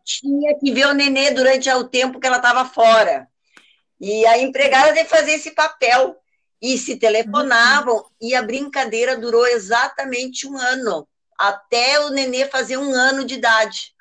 tinha 0.04 0.58
que 0.60 0.72
ver 0.72 0.88
o 0.88 0.94
nenê 0.94 1.32
durante 1.32 1.70
o 1.70 1.84
tempo 1.84 2.20
que 2.20 2.28
ela 2.28 2.38
estava 2.38 2.66
fora. 2.66 3.28
E 4.00 4.26
a 4.26 4.38
empregada 4.38 4.94
que 4.94 5.06
fazer 5.06 5.34
esse 5.34 5.52
papel. 5.52 6.16
E 6.62 6.78
se 6.78 6.98
telefonavam, 6.98 8.06
e 8.22 8.36
a 8.36 8.42
brincadeira 8.42 9.18
durou 9.18 9.48
exatamente 9.48 10.46
um 10.46 10.58
ano, 10.58 11.08
até 11.38 12.00
o 12.02 12.10
nenê 12.10 12.46
fazer 12.46 12.78
um 12.78 12.92
ano 12.92 13.24
de 13.24 13.36
idade. 13.36 13.94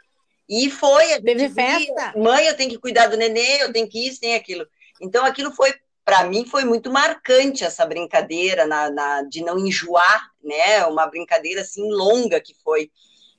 E 0.48 0.70
foi. 0.70 1.20
Teve 1.20 1.48
festa? 1.50 2.14
Mãe, 2.16 2.46
eu 2.46 2.56
tenho 2.56 2.70
que 2.70 2.78
cuidar 2.78 3.06
do 3.06 3.16
nenê, 3.16 3.62
eu 3.62 3.72
tenho 3.72 3.88
que 3.88 4.08
isso, 4.08 4.20
tem 4.20 4.34
aquilo. 4.34 4.66
Então, 5.00 5.24
aquilo 5.24 5.52
foi, 5.52 5.72
para 6.04 6.24
mim, 6.24 6.46
foi 6.46 6.64
muito 6.64 6.90
marcante 6.90 7.62
essa 7.62 7.86
brincadeira, 7.86 8.66
na, 8.66 8.90
na, 8.90 9.22
de 9.22 9.42
não 9.42 9.58
enjoar, 9.58 10.30
né? 10.42 10.84
Uma 10.86 11.06
brincadeira 11.06 11.60
assim 11.60 11.88
longa 11.88 12.40
que 12.40 12.54
foi. 12.64 12.90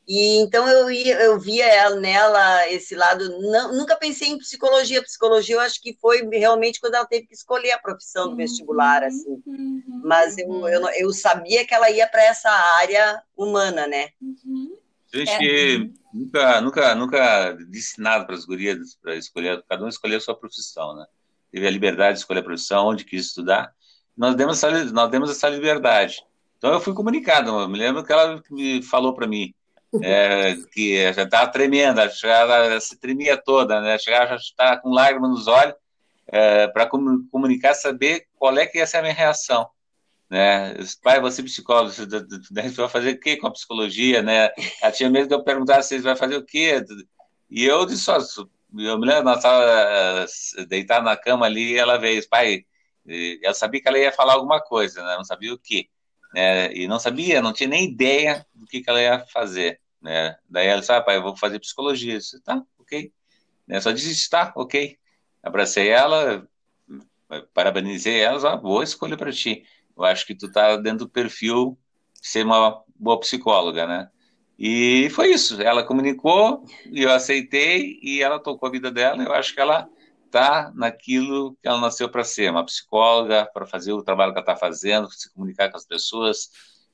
E 0.10 0.38
então 0.38 0.68
eu, 0.68 0.90
ia, 0.90 1.22
eu 1.22 1.40
via 1.40 1.68
ela, 1.68 1.96
nela 1.96 2.68
esse 2.68 2.96
lado. 2.96 3.30
Não, 3.42 3.78
nunca 3.78 3.96
pensei 3.96 4.30
em 4.30 4.40
psicologia. 4.40 5.04
Psicologia 5.04 5.56
eu 5.56 5.60
acho 5.60 5.80
que 5.80 5.96
foi 6.02 6.28
realmente 6.32 6.80
quando 6.80 6.96
ela 6.96 7.06
teve 7.06 7.28
que 7.28 7.36
escolher 7.36 7.74
a 7.74 7.78
profissão 7.78 8.28
do 8.28 8.36
vestibular, 8.36 9.04
uhum, 9.04 9.08
assim. 9.08 9.44
Uhum, 9.46 10.02
Mas 10.04 10.36
eu, 10.40 10.48
uhum. 10.48 10.68
eu, 10.68 10.90
eu, 10.98 11.14
sabia 11.14 11.64
que 11.64 11.76
ela 11.76 11.92
ia 11.92 12.08
para 12.08 12.24
essa 12.24 12.50
área 12.80 13.22
humana, 13.38 13.86
né? 13.86 14.10
Uhum. 14.20 14.76
Gente, 15.14 15.30
é. 15.30 15.78
nunca, 16.12 16.62
nunca, 16.62 16.96
nunca 16.96 17.58
disse 17.70 18.02
nada 18.02 18.26
para 18.26 18.34
as 18.34 18.46
gurias 18.46 18.96
para 19.00 19.16
escolher, 19.16 19.64
cada 19.70 19.86
um 19.86 19.90
escolher 19.90 20.16
a 20.16 20.22
sua 20.22 20.34
profissão, 20.34 20.96
né? 20.96 21.06
Teve 21.52 21.68
a 21.68 21.72
liberdade 21.72 22.14
de 22.14 22.20
escolher 22.22 22.40
a 22.40 22.44
profissão, 22.44 22.88
onde 22.88 23.06
quis 23.06 23.28
estudar. 23.28 23.72
Nós 24.18 24.34
demos 24.34 24.58
essa, 24.58 24.86
nós 24.86 25.12
demos 25.12 25.30
essa 25.30 25.48
liberdade. 25.50 26.26
Então 26.58 26.74
eu 26.74 26.82
fui 26.82 26.96
comunicado. 26.96 27.52
Eu 27.52 27.70
me 27.70 27.78
lembro 27.78 28.04
que 28.04 28.12
ela 28.12 28.42
me 28.50 28.82
falou 28.82 29.14
para 29.14 29.28
mim 29.28 29.54
é, 30.02 30.56
que 30.72 31.12
já 31.14 31.24
estava 31.24 31.52
tremenda, 31.52 32.08
já 32.10 32.80
se 32.80 32.98
tremia 33.00 33.38
toda, 33.38 33.82
né? 33.82 33.98
Chegava 33.98 34.28
já 34.28 34.36
estava 34.36 34.78
com 34.80 34.90
lágrimas 34.90 35.30
nos 35.30 35.48
olhos 35.48 35.76
é, 36.28 36.68
para 36.68 36.86
comunicar, 36.86 37.74
saber 37.74 38.28
qual 38.36 38.58
é 38.58 38.66
que 38.66 38.78
ia 38.78 38.86
ser 38.86 38.98
a 38.98 39.02
minha 39.02 39.14
reação. 39.14 39.68
Né? 40.30 40.76
Pai, 41.02 41.20
você 41.20 41.42
é 41.42 41.44
psicólogo, 41.44 41.92
você 41.92 42.06
vai 42.72 42.90
fazer 42.90 43.12
o 43.12 43.20
que 43.20 43.38
com 43.38 43.48
a 43.48 43.52
psicologia, 43.52 44.22
né? 44.22 44.52
Ela 44.82 44.92
tinha 44.92 45.10
medo 45.10 45.28
de 45.28 45.34
eu 45.34 45.44
perguntar 45.44 45.82
se 45.82 45.98
você 45.98 46.04
vai 46.04 46.16
fazer 46.16 46.38
o 46.38 46.46
quê. 46.46 46.86
E 47.50 47.66
eu 47.66 47.86
disse 47.86 48.10
eu 48.78 49.00
me 49.00 49.08
lembro, 49.08 49.24
nós 49.24 49.38
estávamos 49.38 50.54
eh, 50.56 50.66
deitados 50.66 51.06
na 51.06 51.18
cama 51.18 51.48
ali 51.48 51.72
e 51.72 51.78
ela 51.78 51.98
veio, 51.98 52.28
pai, 52.30 52.64
eu 53.04 53.52
sabia 53.56 53.82
que 53.82 53.88
ela 53.88 53.98
ia 53.98 54.12
falar 54.12 54.34
alguma 54.34 54.62
coisa, 54.62 55.04
né? 55.04 55.16
Não 55.16 55.24
sabia 55.24 55.52
o 55.52 55.58
quê 55.58 55.90
né? 56.34 56.72
E 56.74 56.88
não 56.88 57.00
sabia, 57.00 57.42
não 57.42 57.54
tinha 57.54 57.70
nem 57.70 57.86
ideia 57.86 58.46
do 58.54 58.66
que, 58.66 58.82
que 58.82 58.90
ela 58.90 59.02
ia 59.02 59.26
fazer, 59.28 59.80
né? 60.02 60.36
Daí 60.50 60.68
ela 60.68 60.80
disse, 60.80 60.92
ah, 60.92 61.02
pai, 61.02 61.18
eu 61.18 61.24
vou 61.24 61.36
fazer 61.36 61.60
psicologia. 61.60 62.14
Eu 62.14 62.20
disse, 62.20 62.42
tá, 62.42 62.64
ok. 62.78 63.12
Né? 63.68 63.80
Só 63.82 63.92
disse, 63.92 64.30
tá, 64.30 64.54
ok. 64.56 64.98
Abracei 65.44 65.90
ela, 65.90 66.48
parabenizei 67.54 68.20
ela, 68.20 68.54
ah, 68.54 68.58
boa 68.58 68.84
escolha 68.84 69.18
para 69.18 69.32
ti. 69.32 69.66
Eu 69.96 70.04
acho 70.04 70.26
que 70.26 70.36
tu 70.36 70.52
tá 70.52 70.76
dentro 70.78 71.00
do 71.00 71.10
perfil 71.10 71.78
de 72.22 72.28
ser 72.28 72.46
uma 72.46 72.84
boa 72.96 73.20
psicóloga, 73.20 73.86
né? 73.86 74.10
E 74.58 75.10
foi 75.12 75.32
isso. 75.32 75.62
Ela 75.62 75.84
comunicou 75.84 76.66
e 76.92 77.04
eu 77.04 77.12
aceitei 77.12 77.98
e 78.04 78.22
ela 78.22 78.40
tocou 78.40 78.68
a 78.68 78.72
vida 78.72 78.92
dela. 78.92 79.24
Eu 79.24 79.34
acho 79.34 79.54
que 79.54 79.62
ela 79.62 79.88
está 80.26 80.72
naquilo 80.76 81.56
que 81.62 81.68
ela 81.68 81.80
nasceu 81.80 82.10
para 82.10 82.24
ser, 82.24 82.52
uma 82.52 82.66
psicóloga, 82.66 83.50
para 83.54 83.66
fazer 83.66 83.94
o 83.94 84.04
trabalho 84.04 84.34
que 84.34 84.40
ela 84.40 84.44
está 84.44 84.56
fazendo, 84.56 85.10
se 85.12 85.34
comunicar 85.34 85.70
com 85.72 85.78
as 85.78 85.86
pessoas. 85.86 86.50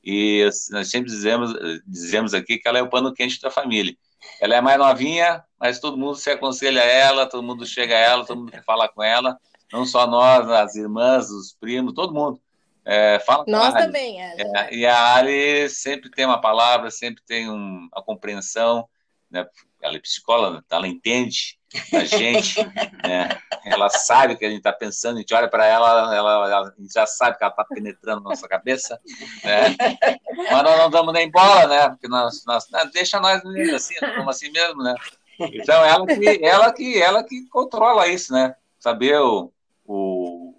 E 0.05 0.47
nós 0.69 0.89
sempre 0.89 1.09
dizemos, 1.09 1.53
dizemos 1.87 2.33
aqui 2.35 2.59
que 2.59 2.67
ela 2.67 2.77
é 2.77 2.81
o 2.81 2.89
pano 2.89 3.13
quente 3.13 3.41
da 3.41 3.49
família. 3.49 3.95
Ela 4.39 4.55
é 4.55 4.61
mais 4.61 4.77
novinha, 4.77 5.43
mas 5.59 5.79
todo 5.79 5.97
mundo 5.97 6.15
se 6.15 6.29
aconselha 6.29 6.81
a 6.81 6.85
ela, 6.85 7.25
todo 7.25 7.41
mundo 7.41 7.65
chega 7.65 7.95
a 7.95 7.99
ela, 7.99 8.25
todo 8.25 8.41
mundo 8.41 8.63
falar 8.63 8.89
com 8.89 9.01
ela, 9.01 9.37
não 9.73 9.85
só 9.85 10.05
nós, 10.05 10.47
as 10.49 10.75
irmãs, 10.75 11.29
os 11.29 11.53
primos, 11.59 11.93
todo 11.93 12.13
mundo. 12.13 12.39
É, 12.87 13.17
fala 13.25 13.43
Nós 13.47 13.73
também, 13.73 14.21
é. 14.21 14.35
é. 14.39 14.75
E 14.75 14.85
a 14.85 15.15
Ali 15.15 15.67
sempre 15.69 16.11
tem 16.11 16.23
uma 16.23 16.39
palavra, 16.39 16.91
sempre 16.91 17.23
tem 17.25 17.49
um, 17.49 17.89
uma 17.91 18.03
compreensão, 18.03 18.87
né? 19.29 19.43
ela 19.81 19.95
é 19.95 19.99
psicóloga, 19.99 20.63
ela 20.69 20.87
entende 20.87 21.57
a 21.93 22.05
gente, 22.05 22.63
né? 23.03 23.29
ela 23.65 23.89
sabe 23.89 24.33
o 24.33 24.37
que 24.37 24.45
a 24.45 24.49
gente 24.49 24.59
está 24.59 24.73
pensando, 24.73 25.17
a 25.17 25.19
gente 25.19 25.33
olha 25.33 25.47
para 25.47 25.65
ela, 25.65 26.15
ela, 26.15 26.33
ela, 26.49 26.67
a 26.67 26.81
gente 26.81 26.93
já 26.93 27.05
sabe 27.05 27.37
que 27.37 27.43
ela 27.43 27.51
está 27.51 27.65
penetrando 27.65 28.21
na 28.21 28.29
nossa 28.29 28.47
cabeça, 28.47 28.99
né? 29.43 29.75
mas 30.51 30.63
nós 30.63 30.77
não 30.77 30.89
damos 30.89 31.13
nem 31.13 31.29
bola, 31.29 31.67
né? 31.67 31.89
Porque 31.89 32.07
nós, 32.07 32.43
nós 32.45 32.69
né? 32.69 32.89
deixa 32.93 33.19
nós 33.19 33.41
assim, 33.73 33.95
como 34.15 34.29
assim 34.29 34.51
mesmo, 34.51 34.83
né? 34.83 34.95
Então 35.39 35.83
ela 35.83 36.05
que, 36.05 36.45
ela 36.45 36.73
que, 36.73 37.01
ela 37.01 37.23
que 37.23 37.47
controla 37.49 38.07
isso, 38.07 38.31
né? 38.31 38.55
Saber 38.79 39.19
o, 39.19 39.51
o, 39.85 40.53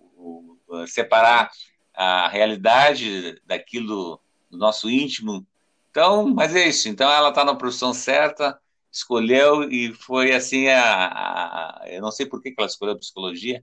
o 0.67 0.87
separar 0.87 1.51
a 1.95 2.29
realidade 2.29 3.41
daquilo 3.47 4.21
do 4.51 4.59
nosso 4.59 4.91
íntimo. 4.91 5.47
Então, 5.91 6.29
mas 6.35 6.55
é 6.55 6.69
isso. 6.69 6.89
Então 6.89 7.11
ela 7.11 7.31
está 7.31 7.45
na 7.45 7.55
profissão 7.55 7.95
certa 7.95 8.59
escolheu 8.97 9.71
e 9.71 9.93
foi 9.93 10.33
assim 10.33 10.69
a, 10.69 11.09
a, 11.09 11.85
eu 11.87 12.01
não 12.01 12.11
sei 12.11 12.25
por 12.25 12.41
que 12.41 12.55
ela 12.57 12.67
escolheu 12.67 12.99
psicologia 12.99 13.63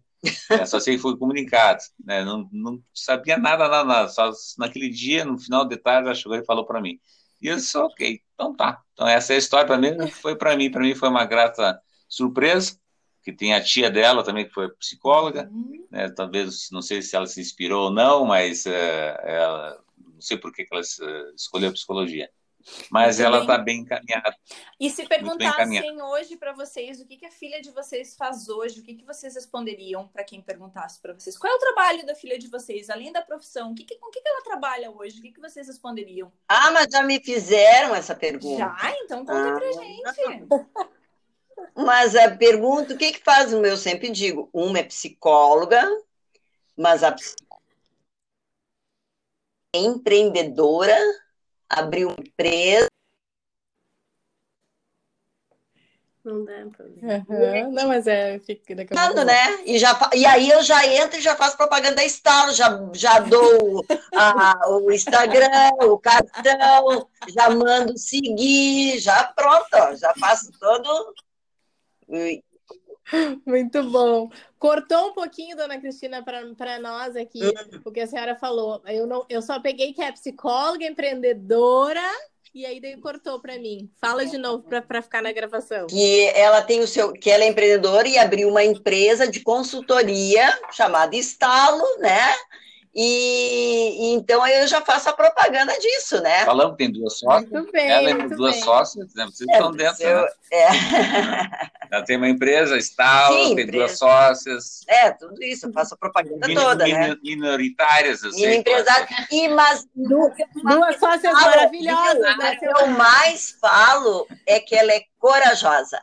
né, 0.49 0.65
só 0.65 0.79
sei 0.79 0.95
que 0.95 1.01
foi 1.01 1.17
comunicado 1.17 1.81
né, 2.05 2.23
não, 2.23 2.47
não 2.51 2.81
sabia 2.93 3.37
nada, 3.37 3.67
nada 3.67 4.07
só 4.09 4.31
naquele 4.59 4.89
dia 4.89 5.25
no 5.25 5.39
final 5.39 5.65
de 5.65 5.75
tarde 5.77 6.07
ela 6.07 6.15
chegou 6.15 6.37
e 6.37 6.45
falou 6.45 6.65
para 6.65 6.79
mim. 6.79 6.99
E 7.41 7.47
eu 7.47 7.55
disse 7.55 7.75
ok 7.77 8.21
então 8.33 8.55
tá. 8.55 8.81
Então 8.93 9.07
essa 9.07 9.33
é 9.33 9.35
a 9.35 9.39
história 9.39 9.65
para 9.65 9.77
mim 9.77 10.07
foi 10.07 10.35
para 10.35 10.55
mim 10.55 10.69
para 10.69 10.81
mim 10.81 10.93
foi 10.93 11.09
uma 11.09 11.25
grata 11.25 11.81
surpresa 12.07 12.77
que 13.23 13.33
tem 13.33 13.55
a 13.55 13.63
tia 13.63 13.89
dela 13.89 14.23
também 14.23 14.45
que 14.45 14.53
foi 14.53 14.69
psicóloga 14.75 15.49
uhum. 15.51 15.87
né, 15.89 16.09
talvez 16.11 16.67
não 16.71 16.81
sei 16.81 17.01
se 17.01 17.15
ela 17.15 17.25
se 17.25 17.41
inspirou 17.41 17.85
ou 17.85 17.91
não 17.91 18.25
mas 18.25 18.67
é, 18.67 19.19
ela, 19.23 19.83
não 19.97 20.21
sei 20.21 20.37
por 20.37 20.53
que 20.53 20.67
ela 20.71 20.81
escolheu 21.35 21.73
psicologia 21.73 22.29
mas 22.89 23.19
ela 23.19 23.41
está 23.41 23.57
bem 23.57 23.79
encaminhada. 23.79 24.35
E 24.79 24.89
se 24.89 25.05
perguntassem 25.07 26.01
hoje 26.01 26.37
para 26.37 26.53
vocês 26.53 26.99
o 26.99 27.05
que, 27.05 27.17
que 27.17 27.25
a 27.25 27.31
filha 27.31 27.61
de 27.61 27.71
vocês 27.71 28.15
faz 28.15 28.49
hoje, 28.49 28.79
o 28.79 28.83
que, 28.83 28.95
que 28.95 29.05
vocês 29.05 29.35
responderiam 29.35 30.07
para 30.07 30.23
quem 30.23 30.41
perguntasse 30.41 31.01
para 31.01 31.13
vocês? 31.13 31.37
Qual 31.37 31.51
é 31.51 31.55
o 31.55 31.59
trabalho 31.59 32.05
da 32.05 32.15
filha 32.15 32.37
de 32.37 32.47
vocês, 32.47 32.89
além 32.89 33.11
da 33.11 33.21
profissão? 33.21 33.71
O 33.71 33.75
que, 33.75 33.83
que, 33.83 33.95
com 33.95 34.07
o 34.07 34.11
que, 34.11 34.21
que 34.21 34.29
ela 34.29 34.43
trabalha 34.43 34.91
hoje? 34.91 35.19
O 35.19 35.21
que, 35.21 35.31
que 35.31 35.41
vocês 35.41 35.67
responderiam? 35.67 36.31
Ah, 36.47 36.71
mas 36.71 36.87
já 36.91 37.03
me 37.03 37.23
fizeram 37.23 37.95
essa 37.95 38.15
pergunta. 38.15 38.57
Já? 38.57 38.95
Então 39.03 39.25
conta 39.25 39.49
ah, 39.49 39.59
pra 39.59 39.71
gente. 39.71 40.93
Mas 41.75 42.15
a 42.15 42.35
pergunta, 42.35 42.93
o 42.93 42.97
que, 42.97 43.13
que 43.13 43.23
faz? 43.23 43.51
Eu 43.51 43.77
sempre 43.77 44.09
digo, 44.09 44.49
uma 44.53 44.79
é 44.79 44.83
psicóloga, 44.83 45.83
mas 46.75 47.03
a 47.03 47.15
empreendedora 49.73 50.95
abriu 51.73 52.09
uma 52.09 52.17
empresa. 52.19 52.87
Não 56.23 56.45
dá 56.45 56.53
problema. 56.77 57.25
Uhum. 57.27 57.71
Não, 57.73 57.87
mas 57.89 58.07
é. 58.07 58.39
Fica 58.39 58.73
daqui 58.73 58.93
a 58.93 58.97
pouco. 58.97 59.13
Falando, 59.13 59.27
né? 59.27 59.61
E, 59.65 59.77
já, 59.77 59.99
e 60.13 60.25
aí 60.25 60.49
eu 60.49 60.63
já 60.63 60.85
entro 60.87 61.19
e 61.19 61.21
já 61.21 61.35
faço 61.35 61.57
propaganda 61.57 61.95
da 61.95 62.05
Estalo, 62.05 62.53
já, 62.53 62.69
já 62.93 63.19
dou 63.19 63.85
a- 64.15 64.69
o 64.69 64.89
Instagram, 64.89 65.71
o 65.81 65.99
cartão, 65.99 67.09
já 67.27 67.49
mando 67.49 67.97
seguir, 67.97 68.99
já 68.99 69.21
pronto, 69.35 69.67
ó, 69.73 69.95
já 69.95 70.13
faço 70.17 70.49
todo. 70.57 71.13
Muito 73.45 73.83
bom. 73.89 74.29
Cortou 74.57 75.09
um 75.09 75.13
pouquinho, 75.13 75.57
dona 75.57 75.79
Cristina, 75.79 76.23
para 76.23 76.79
nós 76.79 77.15
aqui, 77.15 77.41
o 77.83 77.91
que 77.91 78.01
a 78.01 78.07
senhora 78.07 78.35
falou. 78.35 78.81
Eu, 78.87 79.05
não, 79.05 79.25
eu 79.29 79.41
só 79.41 79.59
peguei 79.59 79.93
que 79.93 80.01
é 80.01 80.11
psicóloga, 80.11 80.85
empreendedora, 80.85 82.01
e 82.53 82.65
aí 82.65 82.79
daí 82.79 82.97
cortou 82.97 83.41
para 83.41 83.57
mim. 83.57 83.89
Fala 83.99 84.25
de 84.25 84.37
novo 84.37 84.63
para 84.63 85.01
ficar 85.01 85.21
na 85.21 85.31
gravação. 85.31 85.87
Que 85.87 86.25
ela 86.35 86.61
tem 86.61 86.81
o 86.81 86.87
seu, 86.87 87.11
que 87.11 87.29
ela 87.29 87.43
é 87.43 87.47
empreendedora 87.47 88.07
e 88.07 88.17
abriu 88.17 88.47
uma 88.47 88.63
empresa 88.63 89.27
de 89.27 89.41
consultoria 89.41 90.57
chamada 90.71 91.15
Estalo, 91.15 91.83
né? 91.99 92.33
E, 92.95 94.11
e 94.11 94.13
então 94.13 94.43
aí 94.43 94.59
eu 94.61 94.67
já 94.67 94.79
faço 94.81 95.09
a 95.09 95.13
propaganda 95.13 95.73
disso, 95.79 96.21
né? 96.21 96.45
Falamos 96.45 96.73
que 96.73 96.83
tem 96.83 96.91
duas 96.91 97.17
sócias. 97.17 97.49
Muito 97.49 97.71
bem, 97.71 97.89
Ela 97.89 98.09
é 98.11 98.13
muito 98.13 98.35
duas 98.35 98.53
bem. 98.53 98.63
sócias, 98.63 99.13
né? 99.15 99.25
Vocês 99.25 99.49
É, 99.49 99.53
estão 99.53 99.71
dentro, 99.71 100.03
eu- 100.03 100.21
né? 100.21 100.27
é. 100.51 100.67
Ela 101.91 102.03
tem 102.05 102.17
uma 102.17 102.29
empresa, 102.29 102.79
Sim, 102.79 102.95
tem 102.95 103.51
empresa. 103.51 103.71
duas 103.71 103.97
sócias. 103.97 104.81
É, 104.87 105.11
tudo 105.11 105.43
isso, 105.43 105.67
eu 105.67 105.73
faço 105.73 105.93
a 105.93 105.97
propaganda 105.97 106.47
min- 106.47 106.55
toda, 106.55 106.83
min- 106.85 106.93
né? 106.93 107.15
Minoritárias, 107.23 108.23
eu 108.23 108.31
E 108.31 108.55
empresário. 108.57 109.07
E, 109.31 109.47
mas 109.49 109.85
Duas, 109.95 110.33
duas 110.63 110.99
sócias 110.99 111.33
maravilhosas, 111.33 112.35
o 112.35 112.59
que 112.59 112.65
eu 112.65 112.87
mais 112.87 113.57
falo 113.59 114.27
é 114.47 114.59
que 114.59 114.75
ela 114.75 114.91
é 114.91 115.01
corajosa. 115.19 115.99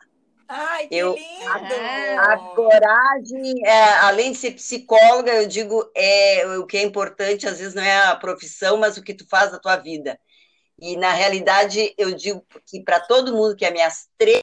Ai, 0.53 0.89
que 0.89 0.97
Eu- 0.97 1.15
lindo! 1.15 1.75
A 2.19 2.37
coragem, 2.57 3.65
é, 3.65 3.99
além 4.01 4.33
de 4.33 4.39
ser 4.39 4.51
psicóloga, 4.53 5.33
eu 5.33 5.47
digo, 5.47 5.89
é 5.95 6.45
o 6.59 6.67
que 6.67 6.77
é 6.77 6.83
importante, 6.83 7.47
às 7.47 7.61
vezes 7.61 7.73
não 7.73 7.83
é 7.83 8.07
a 8.09 8.17
profissão, 8.17 8.77
mas 8.77 8.97
o 8.97 9.03
que 9.03 9.15
tu 9.15 9.25
faz 9.29 9.53
da 9.53 9.61
tua 9.61 9.77
vida. 9.77 10.19
E 10.77 10.97
na 10.97 11.13
realidade, 11.13 11.95
eu 11.97 12.13
digo 12.13 12.45
que 12.67 12.83
para 12.83 12.99
todo 12.99 13.33
mundo 13.33 13.55
que 13.55 13.65
é 13.65 13.71
minhas 13.71 14.09
três 14.19 14.41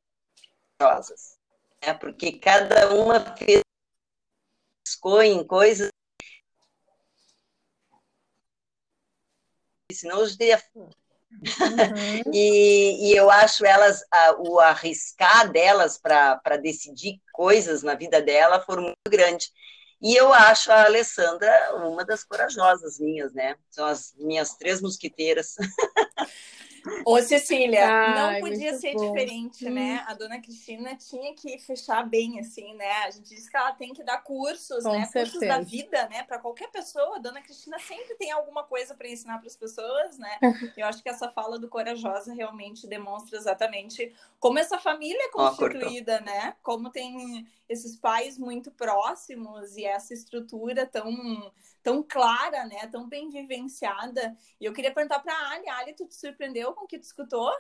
corajosas, 0.80 1.38
né? 1.86 1.94
porque 1.94 2.40
cada 2.40 2.96
uma 2.96 3.20
fez 3.36 3.62
em 5.26 5.46
coisas. 5.46 5.90
Senão 9.92 10.22
eu 10.22 10.38
teria 10.38 10.62
Uhum. 11.32 12.32
e, 12.34 13.12
e 13.12 13.16
eu 13.16 13.30
acho 13.30 13.66
elas, 13.66 14.02
a- 14.12 14.36
o 14.40 14.60
arriscar 14.60 15.52
delas 15.52 15.98
para 15.98 16.58
decidir 16.62 17.22
coisas 17.32 17.84
na 17.84 17.96
vida 17.96 18.22
dela 18.22 18.60
foram 18.62 18.84
muito 18.84 18.98
grande. 19.10 19.52
E 20.02 20.16
eu 20.16 20.32
acho 20.32 20.72
a 20.72 20.86
Alessandra 20.86 21.52
uma 21.76 22.06
das 22.06 22.24
corajosas 22.24 23.00
minhas, 23.00 23.34
né? 23.34 23.56
São 23.70 23.86
as 23.86 24.14
minhas 24.18 24.56
três 24.56 24.82
mosquiteiras. 24.82 25.56
Ô, 27.06 27.22
Cecília, 27.22 27.88
Ai, 27.88 28.42
não 28.42 28.50
podia 28.50 28.74
ser 28.78 28.94
bom. 28.94 29.08
diferente, 29.14 29.70
né? 29.70 30.04
A 30.08 30.14
dona 30.14 30.40
Cristina 30.40 30.96
tinha 30.96 31.34
que 31.34 31.58
fechar 31.60 32.08
bem, 32.08 32.40
assim, 32.40 32.74
né? 32.76 32.92
A 33.06 33.12
gente 33.12 33.30
diz 33.30 33.50
que 33.50 33.56
ela 33.58 33.72
tem 33.74 33.94
que 33.94 34.04
dar 34.04 34.24
cursos, 34.24 34.84
Com 34.84 34.92
né? 34.92 35.08
Cursos 35.12 35.40
certeza. 35.40 35.48
da 35.48 35.60
vida, 35.60 36.08
né? 36.10 36.24
Para 36.24 36.40
qualquer 36.40 36.70
pessoa. 36.70 37.18
A 37.18 37.20
dona 37.20 37.42
Cristina 37.42 37.80
sempre 37.80 38.16
tem 38.16 38.32
alguma 38.32 38.64
coisa 38.64 38.96
para 38.96 39.08
ensinar 39.08 39.38
para 39.40 39.48
as 39.48 39.56
pessoas, 39.56 40.18
né? 40.18 40.38
Eu 40.78 40.86
acho 40.86 41.02
que 41.02 41.10
essa 41.10 41.30
fala 41.30 41.58
do 41.60 41.68
Corajosa 41.68 42.34
realmente 42.34 42.88
demonstra 42.88 43.38
exatamente 43.38 44.14
como 44.40 44.60
essa 44.60 44.78
família 44.78 45.24
é 45.24 45.30
constituída, 45.30 46.20
né? 46.22 46.56
Como 46.62 46.90
tem 46.90 47.48
esses 47.68 47.96
pais 47.96 48.38
muito 48.38 48.72
próximos 48.72 49.76
e 49.76 49.86
essa 49.86 50.14
estrutura 50.14 50.86
tão 50.86 51.52
tão 51.84 52.04
clara, 52.04 52.66
né? 52.66 52.86
Tão 52.92 53.08
bem 53.08 53.30
vivenciada. 53.30 54.36
E 54.60 54.66
eu 54.66 54.74
queria 54.74 54.94
perguntar 54.94 55.20
para 55.20 55.34
a 55.34 55.52
Ali, 55.52 55.70
Ali, 55.70 55.94
tu 55.94 56.06
te 56.06 56.16
surpreendeu 56.16 56.76
com 56.78 56.86
o 56.86 56.88
que 56.88 57.00
tu 57.00 57.04
escutou? 57.04 57.52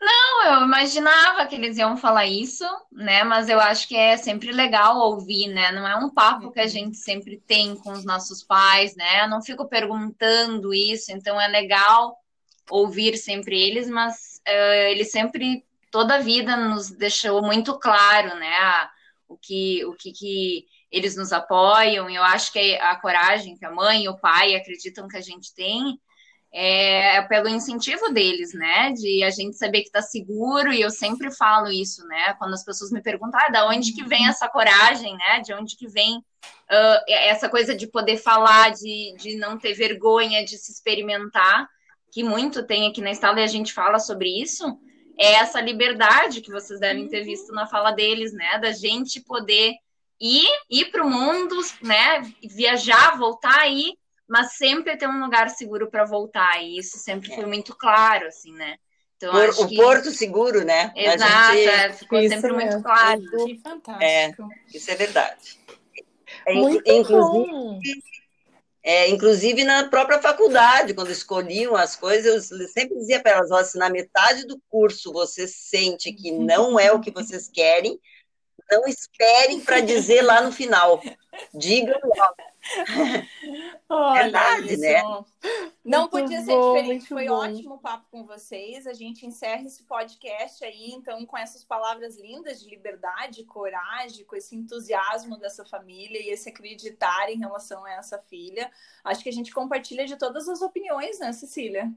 Não, 0.00 0.44
eu 0.44 0.62
imaginava 0.66 1.46
que 1.46 1.54
eles 1.54 1.78
iam 1.78 1.96
falar 1.96 2.26
isso, 2.26 2.64
né? 2.92 3.24
Mas 3.24 3.48
eu 3.48 3.58
acho 3.58 3.88
que 3.88 3.96
é 3.96 4.16
sempre 4.16 4.52
legal 4.52 4.98
ouvir, 4.98 5.48
né? 5.48 5.72
Não 5.72 5.86
é 5.88 5.96
um 5.96 6.10
papo 6.10 6.50
que 6.50 6.60
a 6.60 6.66
gente 6.66 6.96
sempre 6.98 7.40
tem 7.46 7.74
com 7.76 7.92
os 7.92 8.04
nossos 8.04 8.42
pais, 8.42 8.94
né? 8.94 9.24
Eu 9.24 9.28
não 9.28 9.42
fico 9.42 9.66
perguntando 9.66 10.74
isso, 10.74 11.10
então 11.12 11.40
é 11.40 11.48
legal 11.48 12.16
ouvir 12.70 13.16
sempre 13.16 13.60
eles, 13.60 13.88
mas 13.88 14.40
eles 14.90 15.10
sempre, 15.10 15.64
toda 15.90 16.16
a 16.16 16.20
vida, 16.20 16.56
nos 16.56 16.90
deixou 16.90 17.42
muito 17.42 17.78
claro, 17.78 18.34
né? 18.36 18.54
a- 18.58 18.90
o 19.28 19.36
que, 19.36 19.84
o 19.84 19.94
que, 19.94 20.12
que 20.12 20.64
eles 20.90 21.16
nos 21.16 21.32
apoiam. 21.32 22.08
Eu 22.08 22.22
acho 22.22 22.52
que 22.52 22.76
a 22.76 22.96
coragem 22.96 23.56
que 23.56 23.64
a 23.64 23.70
mãe 23.70 24.04
e 24.04 24.08
o 24.08 24.18
pai 24.18 24.54
acreditam 24.54 25.08
que 25.08 25.16
a 25.16 25.20
gente 25.20 25.54
tem 25.54 25.98
é 26.52 27.20
pelo 27.22 27.48
incentivo 27.48 28.10
deles, 28.12 28.54
né? 28.54 28.92
De 28.92 29.22
a 29.22 29.30
gente 29.30 29.56
saber 29.56 29.82
que 29.82 29.90
tá 29.90 30.00
seguro, 30.00 30.72
e 30.72 30.80
eu 30.80 30.90
sempre 30.90 31.30
falo 31.30 31.68
isso, 31.68 32.06
né? 32.06 32.34
Quando 32.38 32.54
as 32.54 32.64
pessoas 32.64 32.90
me 32.90 33.02
perguntam, 33.02 33.38
ah, 33.42 33.50
da 33.50 33.68
onde 33.68 33.92
que 33.92 34.04
vem 34.04 34.26
essa 34.26 34.48
coragem, 34.48 35.14
né? 35.16 35.40
De 35.40 35.52
onde 35.52 35.76
que 35.76 35.86
vem 35.86 36.24
ah, 36.70 37.04
essa 37.08 37.48
coisa 37.48 37.74
de 37.74 37.86
poder 37.86 38.16
falar, 38.16 38.70
de, 38.70 39.14
de 39.18 39.36
não 39.36 39.58
ter 39.58 39.74
vergonha, 39.74 40.44
de 40.44 40.56
se 40.56 40.72
experimentar, 40.72 41.68
que 42.10 42.22
muito 42.22 42.66
tem 42.66 42.88
aqui 42.88 43.02
na 43.02 43.10
Estala 43.10 43.40
e 43.40 43.44
a 43.44 43.48
gente 43.48 43.74
fala 43.74 43.98
sobre 43.98 44.40
isso, 44.40 44.78
é 45.18 45.34
essa 45.34 45.60
liberdade 45.60 46.40
que 46.40 46.50
vocês 46.50 46.78
devem 46.80 47.08
ter 47.08 47.22
visto 47.24 47.52
na 47.52 47.66
fala 47.66 47.90
deles, 47.90 48.32
né? 48.32 48.58
Da 48.58 48.72
gente 48.72 49.20
poder 49.20 49.74
ir, 50.20 50.46
ir 50.70 50.86
para 50.90 51.04
o 51.04 51.10
mundo, 51.10 51.56
né? 51.82 52.22
Viajar, 52.42 53.16
voltar 53.18 53.58
aí, 53.60 53.94
mas 54.28 54.52
sempre 54.52 54.96
ter 54.96 55.08
um 55.08 55.20
lugar 55.20 55.48
seguro 55.50 55.90
para 55.90 56.04
voltar. 56.04 56.62
E 56.62 56.78
isso 56.78 56.98
sempre 56.98 57.34
foi 57.34 57.46
muito 57.46 57.74
claro, 57.76 58.26
assim, 58.26 58.52
né? 58.52 58.76
Então, 59.16 59.32
Por- 59.32 59.48
acho 59.48 59.62
o 59.64 59.68
que... 59.68 59.76
Porto 59.76 60.10
Seguro, 60.10 60.62
né? 60.62 60.92
A 60.94 61.00
Exato, 61.14 61.52
gente- 61.54 61.68
é, 61.68 61.92
ficou 61.92 62.18
Isso 62.18 62.34
sempre 62.34 62.52
muito 62.52 62.82
claro. 62.82 63.22
Que 63.46 63.58
fantástico. 63.58 64.48
Isso 64.74 64.90
é 64.90 64.94
verdade. 64.94 65.58
É, 66.44 66.52
Muito 66.54 66.82
inclusive, 66.90 67.50
bom. 67.50 67.80
É, 68.88 69.08
inclusive 69.08 69.64
na 69.64 69.88
própria 69.88 70.22
faculdade, 70.22 70.94
quando 70.94 71.10
escolhiam 71.10 71.74
as 71.74 71.96
coisas, 71.96 72.52
eu 72.52 72.68
sempre 72.68 72.96
dizia 72.96 73.20
para 73.20 73.32
elas: 73.32 73.72
se 73.72 73.76
na 73.76 73.90
metade 73.90 74.46
do 74.46 74.62
curso 74.70 75.12
você 75.12 75.48
sente 75.48 76.12
que 76.12 76.30
não 76.30 76.78
é 76.78 76.92
o 76.92 77.00
que 77.00 77.10
vocês 77.10 77.48
querem, 77.48 77.98
não 78.70 78.86
esperem 78.86 79.58
para 79.58 79.80
dizer 79.80 80.22
lá 80.22 80.40
no 80.40 80.52
final. 80.52 81.02
Digam 81.52 81.98
logo. 82.04 82.36
Olha 83.88 84.22
Verdade, 84.24 84.72
isso. 84.72 84.80
né? 84.80 85.02
Não 85.84 86.00
Muito 86.00 86.10
podia 86.10 86.40
ser 86.40 86.52
bom, 86.52 86.74
diferente. 86.74 87.08
Foi 87.08 87.26
bom. 87.26 87.34
ótimo 87.34 87.74
o 87.74 87.78
papo 87.78 88.06
com 88.10 88.24
vocês. 88.24 88.86
A 88.86 88.92
gente 88.92 89.24
encerra 89.24 89.62
esse 89.62 89.84
podcast 89.84 90.64
aí, 90.64 90.90
então, 90.90 91.24
com 91.24 91.38
essas 91.38 91.64
palavras 91.64 92.16
lindas 92.16 92.60
de 92.60 92.68
liberdade, 92.68 93.44
coragem, 93.44 94.24
com 94.24 94.34
esse 94.34 94.56
entusiasmo 94.56 95.38
dessa 95.38 95.64
família 95.64 96.20
e 96.20 96.30
esse 96.30 96.48
acreditar 96.48 97.30
em 97.30 97.38
relação 97.38 97.84
a 97.84 97.92
essa 97.92 98.18
filha. 98.18 98.70
Acho 99.04 99.22
que 99.22 99.28
a 99.28 99.32
gente 99.32 99.52
compartilha 99.52 100.06
de 100.06 100.16
todas 100.16 100.48
as 100.48 100.60
opiniões, 100.60 101.18
né, 101.20 101.32
Cecília? 101.32 101.92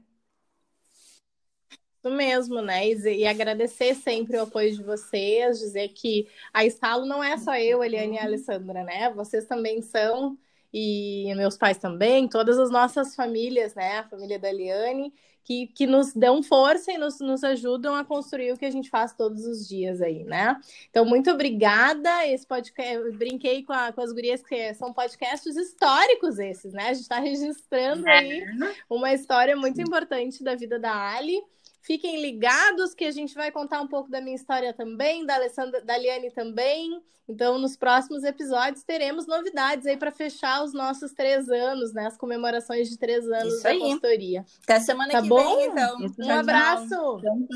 Isso 2.02 2.14
mesmo, 2.14 2.62
né? 2.62 2.88
E, 2.88 3.18
e 3.20 3.26
agradecer 3.26 3.94
sempre 3.94 4.36
o 4.38 4.42
apoio 4.42 4.72
de 4.74 4.82
vocês, 4.82 5.58
dizer 5.58 5.90
que 5.90 6.26
a 6.52 6.64
Estalo 6.64 7.04
não 7.04 7.22
é 7.22 7.36
só 7.36 7.54
eu, 7.56 7.84
Eliane 7.84 8.16
e 8.16 8.18
a 8.18 8.24
Alessandra, 8.24 8.82
né? 8.84 9.10
Vocês 9.12 9.44
também 9.46 9.82
são, 9.82 10.38
e 10.72 11.32
meus 11.36 11.56
pais 11.56 11.78
também, 11.78 12.28
todas 12.28 12.58
as 12.58 12.70
nossas 12.70 13.14
famílias, 13.14 13.74
né? 13.74 13.98
A 13.98 14.08
família 14.08 14.38
da 14.38 14.48
Eliane, 14.50 15.12
que, 15.42 15.66
que 15.68 15.86
nos 15.86 16.12
dão 16.12 16.42
força 16.42 16.92
e 16.92 16.98
nos, 16.98 17.18
nos 17.20 17.42
ajudam 17.42 17.94
a 17.94 18.04
construir 18.04 18.52
o 18.52 18.56
que 18.56 18.64
a 18.66 18.70
gente 18.70 18.88
faz 18.88 19.12
todos 19.14 19.44
os 19.46 19.66
dias 19.66 20.00
aí, 20.00 20.22
né? 20.22 20.60
Então, 20.90 21.04
muito 21.04 21.30
obrigada. 21.30 22.24
Esse 22.26 22.46
podcast, 22.46 22.94
eu 22.94 23.12
brinquei 23.14 23.64
com, 23.64 23.72
a- 23.72 23.92
com 23.92 24.00
as 24.00 24.12
gurias 24.12 24.42
que 24.42 24.72
são 24.74 24.92
podcasts 24.92 25.56
históricos 25.56 26.38
esses, 26.38 26.72
né? 26.72 26.84
A 26.90 26.92
gente 26.92 27.02
está 27.02 27.18
registrando 27.18 28.06
aí 28.08 28.44
uma 28.88 29.12
história 29.12 29.56
muito 29.56 29.80
importante 29.80 30.44
da 30.44 30.54
vida 30.54 30.78
da 30.78 30.94
Ali. 31.16 31.42
Fiquem 31.82 32.20
ligados 32.20 32.94
que 32.94 33.04
a 33.04 33.10
gente 33.10 33.34
vai 33.34 33.50
contar 33.50 33.80
um 33.80 33.88
pouco 33.88 34.10
da 34.10 34.20
minha 34.20 34.36
história 34.36 34.72
também, 34.72 35.24
da 35.24 35.34
Alessandra, 35.34 35.80
da 35.82 35.96
Liane 35.96 36.30
também. 36.30 37.00
Então, 37.28 37.58
nos 37.60 37.76
próximos 37.76 38.24
episódios 38.24 38.82
teremos 38.82 39.24
novidades 39.24 39.86
aí 39.86 39.96
para 39.96 40.10
fechar 40.10 40.64
os 40.64 40.72
nossos 40.74 41.12
três 41.12 41.48
anos, 41.48 41.92
né? 41.92 42.06
As 42.06 42.16
comemorações 42.16 42.88
de 42.90 42.98
três 42.98 43.24
anos 43.30 43.54
Isso 43.54 43.62
da 43.62 43.68
aí. 43.70 43.78
consultoria. 43.78 44.44
Até 44.64 44.80
semana 44.80 45.12
Tá 45.12 45.22
que 45.22 45.28
bom? 45.28 45.56
vem, 45.56 45.66
então. 45.68 45.96
Um 45.98 46.08
Tchau, 46.08 46.26
tchau. 46.26 46.38
abraço. 46.38 47.20
Então, 47.20 47.46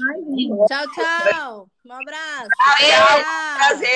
tá. 0.68 0.86
Tchau, 0.86 0.92
tchau. 0.92 1.68
Um 1.84 1.92
abraço. 1.92 2.48
Prazer. 3.56 3.88